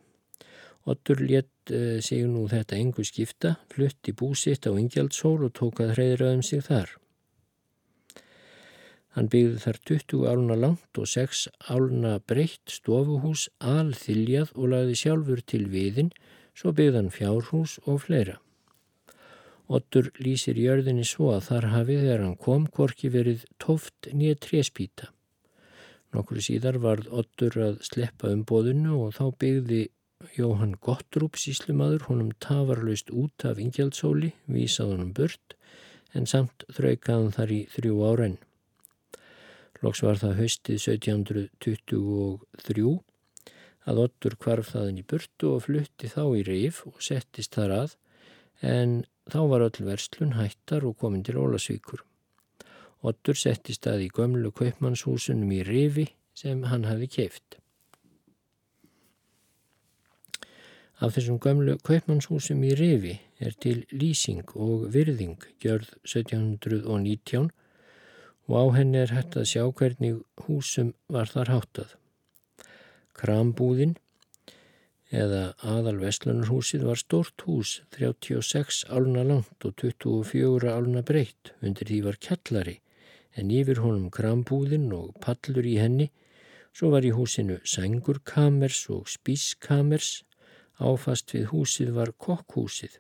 Ottur 0.86 1.24
létt 1.26 1.74
uh, 1.74 1.98
sig 2.06 2.28
nú 2.30 2.46
þetta 2.52 2.78
engu 2.78 3.06
skipta, 3.08 3.56
flutti 3.74 4.14
búsitt 4.14 4.70
á 4.70 4.72
Ingjaldshól 4.78 5.40
og 5.48 5.56
tók 5.58 5.82
að 5.82 5.96
hreyðraðum 5.96 6.46
sig 6.46 6.62
þar. 6.68 6.94
Hann 9.16 9.32
byggði 9.32 9.62
þar 9.64 9.78
20 9.90 10.26
áluna 10.28 10.56
langt 10.60 11.00
og 11.00 11.08
6 11.08 11.46
áluna 11.72 12.18
breytt 12.20 12.74
stofuhús 12.78 13.48
alþiljað 13.64 14.52
og 14.54 14.74
lagði 14.76 14.98
sjálfur 15.02 15.42
til 15.42 15.64
viðin, 15.72 16.12
svo 16.54 16.76
byggði 16.76 17.00
hann 17.00 17.14
fjárhús 17.16 17.80
og 17.88 18.04
fleira. 18.06 18.42
Ottur 19.66 20.12
lýsir 20.22 20.60
jörðinni 20.62 21.06
svo 21.08 21.32
að 21.34 21.48
þar 21.50 21.66
hafi 21.74 21.98
þegar 21.98 22.22
hann 22.22 22.38
kom 22.38 22.68
korki 22.70 23.10
verið 23.10 23.46
tóft 23.62 24.10
nýja 24.14 24.38
tréspýta. 24.46 25.10
Nokkur 26.14 26.42
síðar 26.44 26.78
varð 26.84 27.10
Ottur 27.12 27.58
að 27.60 27.80
sleppa 27.84 28.30
um 28.32 28.46
bóðinu 28.48 29.00
og 29.08 29.16
þá 29.18 29.26
byggði 29.42 29.82
Jóhann 30.38 30.78
Gottrúp 30.82 31.36
síslumadur 31.38 32.06
honum 32.08 32.32
tafarlaust 32.42 33.12
út 33.12 33.46
af 33.46 33.60
Ingjaldsóli, 33.62 34.32
vísað 34.48 34.94
honum 34.94 35.14
burt, 35.18 35.56
en 36.16 36.26
samt 36.30 36.64
þraukaðan 36.72 37.36
þar 37.36 37.52
í 37.52 37.68
þrjú 37.74 37.96
árenn. 38.08 38.38
Loks 39.84 40.02
var 40.06 40.18
það 40.22 40.40
haustið 40.40 40.78
1723 40.80 42.94
að 43.86 44.00
Ottur 44.06 44.36
kvarf 44.42 44.72
þaðin 44.74 45.02
í 45.02 45.08
burtu 45.10 45.46
og 45.52 45.66
flutti 45.68 46.08
þá 46.10 46.24
í 46.40 46.42
Rif 46.48 46.76
og 46.88 46.96
settist 47.04 47.54
þar 47.58 47.72
að 47.82 47.90
en 48.66 48.92
þá 49.32 49.40
var 49.50 49.66
öll 49.66 49.86
verslun 49.88 50.36
hættar 50.38 50.86
og 50.86 50.98
komin 51.02 51.24
til 51.26 51.40
Ólasvíkur. 51.42 52.04
Ottur 53.06 53.38
settist 53.38 53.86
að 53.90 54.08
í 54.08 54.10
gömlu 54.14 54.52
kaupmannshúsunum 54.56 55.52
í 55.54 55.62
Rifi 55.68 56.08
sem 56.38 56.64
hann 56.70 56.88
hafi 56.90 57.10
keift. 57.18 57.60
Af 61.04 61.18
þessum 61.18 61.42
gömlu 61.44 61.76
kaupmannshúsum 61.86 62.64
í 62.66 62.72
Rifi 62.78 63.18
er 63.44 63.58
til 63.60 63.84
lýsing 63.92 64.48
og 64.56 64.88
virðing 64.94 65.42
gjörð 65.62 65.92
1719 66.08 67.52
og 68.48 68.56
á 68.56 68.66
henni 68.78 69.02
er 69.02 69.14
hægt 69.14 69.36
að 69.36 69.50
sjá 69.52 69.64
hvernig 69.66 70.22
húsum 70.46 70.94
var 71.12 71.30
þar 71.34 71.52
háttað. 71.52 71.96
Krambúðin 73.18 73.96
eða 75.12 75.54
aðal 75.62 76.00
Vestlunarhúsið 76.02 76.86
var 76.88 76.98
stort 76.98 77.46
hús, 77.46 77.82
36 77.98 78.86
áluna 78.90 79.24
langt 79.24 79.66
og 79.68 79.76
24 79.82 80.72
áluna 80.74 81.04
breytt, 81.06 81.54
undir 81.62 81.88
því 81.90 82.02
var 82.08 82.18
kjallari, 82.18 82.80
en 83.36 83.52
yfir 83.52 83.82
honum 83.84 84.10
krambúðin 84.10 84.92
og 84.96 85.14
pallur 85.22 85.66
í 85.66 85.78
henni, 85.78 86.10
svo 86.74 86.90
var 86.92 87.06
í 87.06 87.14
húsinu 87.16 87.60
sengurkamers 87.64 88.86
og 88.90 89.10
spískamers, 89.12 90.24
áfast 90.80 91.32
við 91.36 91.52
húsið 91.54 91.94
var 91.96 92.12
kokkhúsið. 92.18 93.00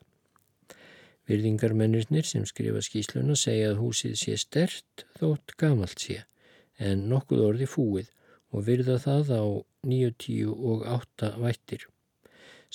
Virðingarmennirnir 1.25 2.27
sem 2.29 2.45
skrifa 2.45 2.83
skýsluna 2.85 3.35
segja 3.39 3.71
að 3.73 3.81
húsið 3.81 4.13
sé 4.21 4.35
stert 4.37 5.07
þótt 5.17 5.55
gamalt 5.57 6.03
sé 6.03 6.21
en 6.77 7.07
nokkuð 7.09 7.41
orði 7.47 7.67
fúið 7.71 8.11
og 8.53 8.65
virða 8.67 8.99
það 9.01 9.31
á 9.33 9.43
90 9.89 10.53
og 10.53 10.85
8 10.85 11.33
vættir. 11.41 11.87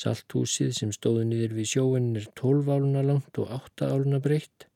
Salthúsið 0.00 0.72
sem 0.78 0.92
stóði 0.96 1.26
niður 1.28 1.58
við 1.58 1.70
sjóin 1.74 2.10
er 2.16 2.26
12 2.40 2.70
áluna 2.72 3.02
langt 3.04 3.40
og 3.42 3.52
8 3.56 3.90
áluna 3.92 4.20
breytt. 4.24 4.66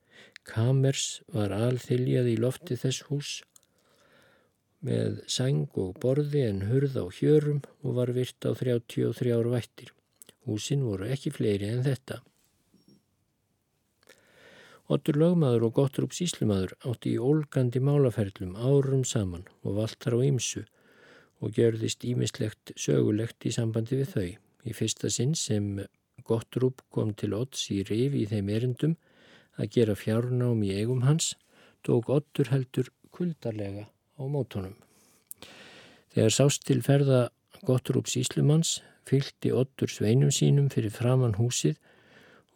Kamers 0.45 1.23
var 1.33 1.55
alþiljað 1.57 2.29
í 2.35 2.37
lofti 2.45 2.77
þess 2.77 3.07
hús 3.09 3.31
með 4.85 5.23
sang 5.33 5.79
og 5.81 5.97
borði 6.03 6.45
en 6.45 6.67
hurð 6.69 6.99
á 7.01 7.07
hjörum 7.09 7.63
og 7.81 7.97
var 7.99 8.13
virt 8.13 8.45
á 8.45 8.53
33 8.53 9.41
vættir. 9.49 9.95
Húsin 10.45 10.85
voru 10.85 11.09
ekki 11.09 11.33
fleiri 11.33 11.73
en 11.73 11.85
þetta. 11.87 12.21
Ottur 14.93 15.17
lögmaður 15.17 15.71
og 15.71 15.77
Gottrup 15.79 16.13
síslumadur 16.13 16.77
átti 16.85 17.15
í 17.15 17.21
ólgandi 17.31 17.81
málaferlum 17.81 18.53
árum 18.61 19.07
saman 19.09 19.49
og 19.65 19.79
valtar 19.81 20.13
á 20.13 20.21
ymsu 20.21 20.67
og 21.41 21.57
gjörðist 21.57 22.05
ímislegt 22.05 22.77
sögulegt 22.77 23.49
í 23.49 23.55
sambandi 23.57 24.03
við 24.03 24.13
þau. 24.13 24.44
Í 24.65 24.73
fyrsta 24.73 25.11
sinn 25.13 25.35
sem 25.37 25.85
Gottrup 26.25 26.81
kom 26.95 27.13
til 27.19 27.35
Otts 27.37 27.67
í 27.75 27.83
rifi 27.85 28.23
í 28.25 28.29
þeim 28.31 28.49
erindum 28.57 28.95
að 29.61 29.71
gera 29.77 29.97
fjárnám 29.99 30.63
í 30.65 30.73
eigum 30.79 31.05
hans, 31.05 31.35
tók 31.85 32.09
Ottur 32.11 32.49
heldur 32.51 32.89
kuldarlega 33.15 33.87
á 33.91 34.23
mótonum. 34.25 34.75
Þegar 36.15 36.33
sást 36.33 36.65
til 36.69 36.81
ferða 36.87 37.29
Gottrup 37.67 38.09
síslumanns 38.09 38.79
fylgti 39.09 39.53
Ottur 39.53 39.93
sveinum 39.93 40.33
sínum 40.33 40.71
fyrir 40.73 40.95
framann 40.95 41.37
húsið 41.37 41.77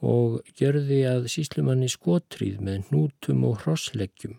og 0.00 0.40
gjörði 0.56 1.02
að 1.10 1.28
síslumanni 1.32 1.90
skotríð 1.92 2.62
með 2.64 2.88
hnútum 2.88 3.44
og 3.48 3.64
hrossleggjum. 3.64 4.38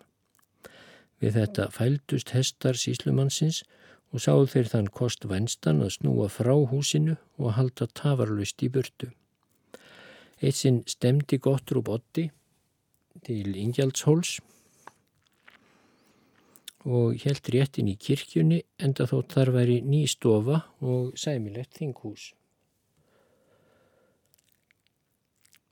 Við 1.20 1.36
þetta 1.36 1.68
fældust 1.74 2.32
hestar 2.34 2.80
síslumannsins 2.80 3.62
og 3.62 3.79
sáðu 4.18 4.48
þeir 4.50 4.68
þann 4.72 4.90
kost 4.90 5.24
vænstan 5.30 5.84
að 5.84 5.94
snúa 6.00 6.26
frá 6.32 6.54
húsinu 6.72 7.14
og 7.38 7.54
halda 7.54 7.86
tafarlust 7.86 8.62
í 8.66 8.70
burtu. 8.74 9.12
Eitt 10.42 10.58
sinn 10.58 10.82
stemdi 10.90 11.38
gottur 11.38 11.78
og 11.78 11.86
botti 11.86 12.30
til 13.22 13.54
Ingjaldshóls 13.54 14.40
og 16.88 17.20
helt 17.22 17.48
réttin 17.52 17.90
í 17.92 17.96
kirkjunni 18.00 18.62
enda 18.80 19.06
þótt 19.06 19.36
þar 19.36 19.52
væri 19.58 19.80
ný 19.84 20.06
stofa 20.08 20.62
og 20.80 21.12
sæmilegt 21.20 21.76
þinghús. 21.76 22.30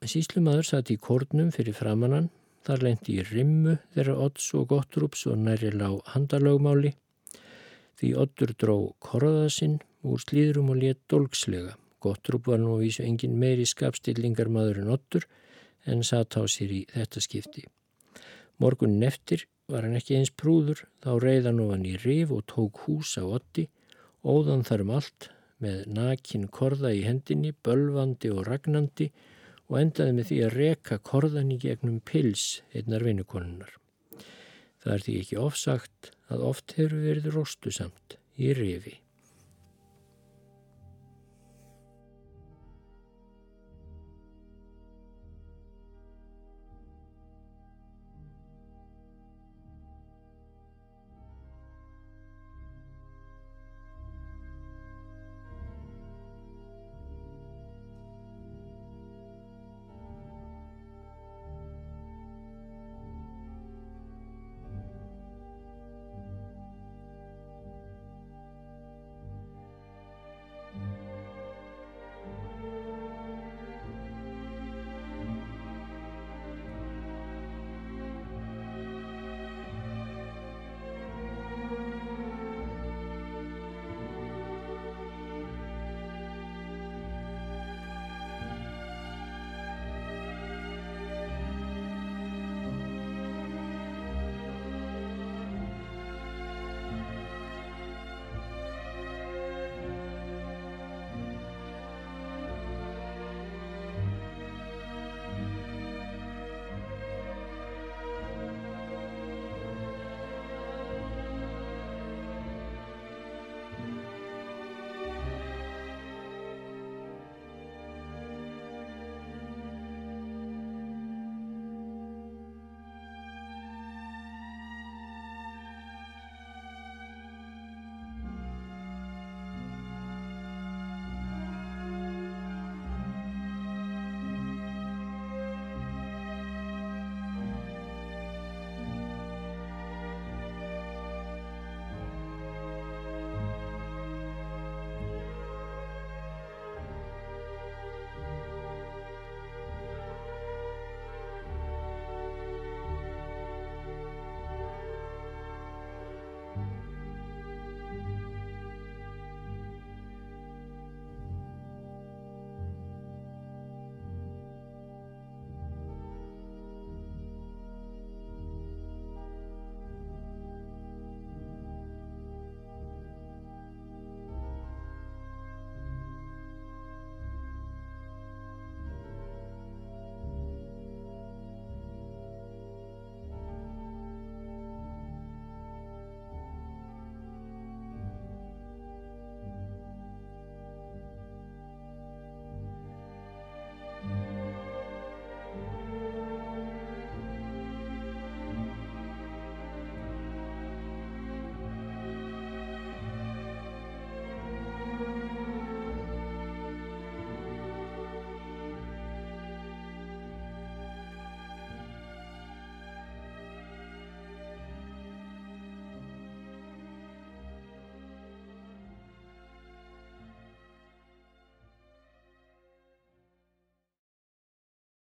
Síslumadur 0.05 0.63
satt 0.63 0.89
í 0.93 0.95
kórnum 1.01 1.49
fyrir 1.51 1.75
framannan, 1.75 2.29
þar 2.63 2.85
lendi 2.85 3.17
í 3.19 3.25
rimmu 3.25 3.75
þeirra 3.95 4.15
odds 4.25 4.45
og 4.55 4.69
gottrúps 4.71 5.25
og 5.27 5.41
næri 5.41 5.73
lág 5.73 5.99
handalögmáli. 6.13 6.93
Því 7.99 8.09
oddur 8.15 8.51
dró 8.55 8.75
korðasinn 9.03 9.81
úr 10.07 10.21
slíðrum 10.23 10.69
og 10.71 10.77
létt 10.79 11.01
dolgslega. 11.11 11.73
Gottrúp 11.99 12.45
var 12.47 12.61
nú 12.61 12.77
vísu 12.79 13.03
engin 13.03 13.35
meiri 13.41 13.65
skapstillingar 13.67 14.47
maður 14.47 14.85
en 14.85 14.93
ottur 14.95 15.25
en 15.83 16.05
satt 16.07 16.37
á 16.39 16.47
sér 16.47 16.71
í 16.71 16.79
þetta 16.93 17.23
skipti. 17.25 17.65
Morgunin 18.63 19.03
eftir 19.03 19.43
var 19.67 19.83
hann 19.83 19.97
ekki 19.99 20.15
eins 20.15 20.31
prúður, 20.31 20.85
þá 21.03 21.11
reyðan 21.23 21.59
ofan 21.65 21.83
í 21.89 21.97
rif 21.99 22.31
og 22.35 22.45
tók 22.47 22.79
hús 22.85 23.17
á 23.19 23.23
otti, 23.27 23.67
óðan 24.23 24.63
þar 24.67 24.85
um 24.85 24.95
allt 24.95 25.29
með 25.59 25.83
nakin 25.99 26.47
korða 26.47 26.93
í 26.95 27.03
hendinni, 27.03 27.51
bölvandi 27.51 28.31
og 28.31 28.45
ragnandi 28.47 29.09
og 29.67 29.77
endaði 29.83 30.15
með 30.15 30.31
því 30.31 30.39
að 30.45 30.55
reka 30.55 31.01
korðan 31.11 31.51
í 31.51 31.59
gegnum 31.61 31.99
pils 31.99 32.61
einnar 32.71 33.03
vinnukonunnar. 33.05 33.75
Það 34.89 34.95
er 34.95 35.03
því 35.05 35.15
ekki 35.21 35.35
ofsagt 35.37 36.07
að 36.33 36.43
oft 36.47 36.73
hefur 36.73 37.03
verið 37.03 37.27
róstu 37.35 37.69
samt 37.69 38.15
í 38.41 38.47
rifi. 38.57 38.95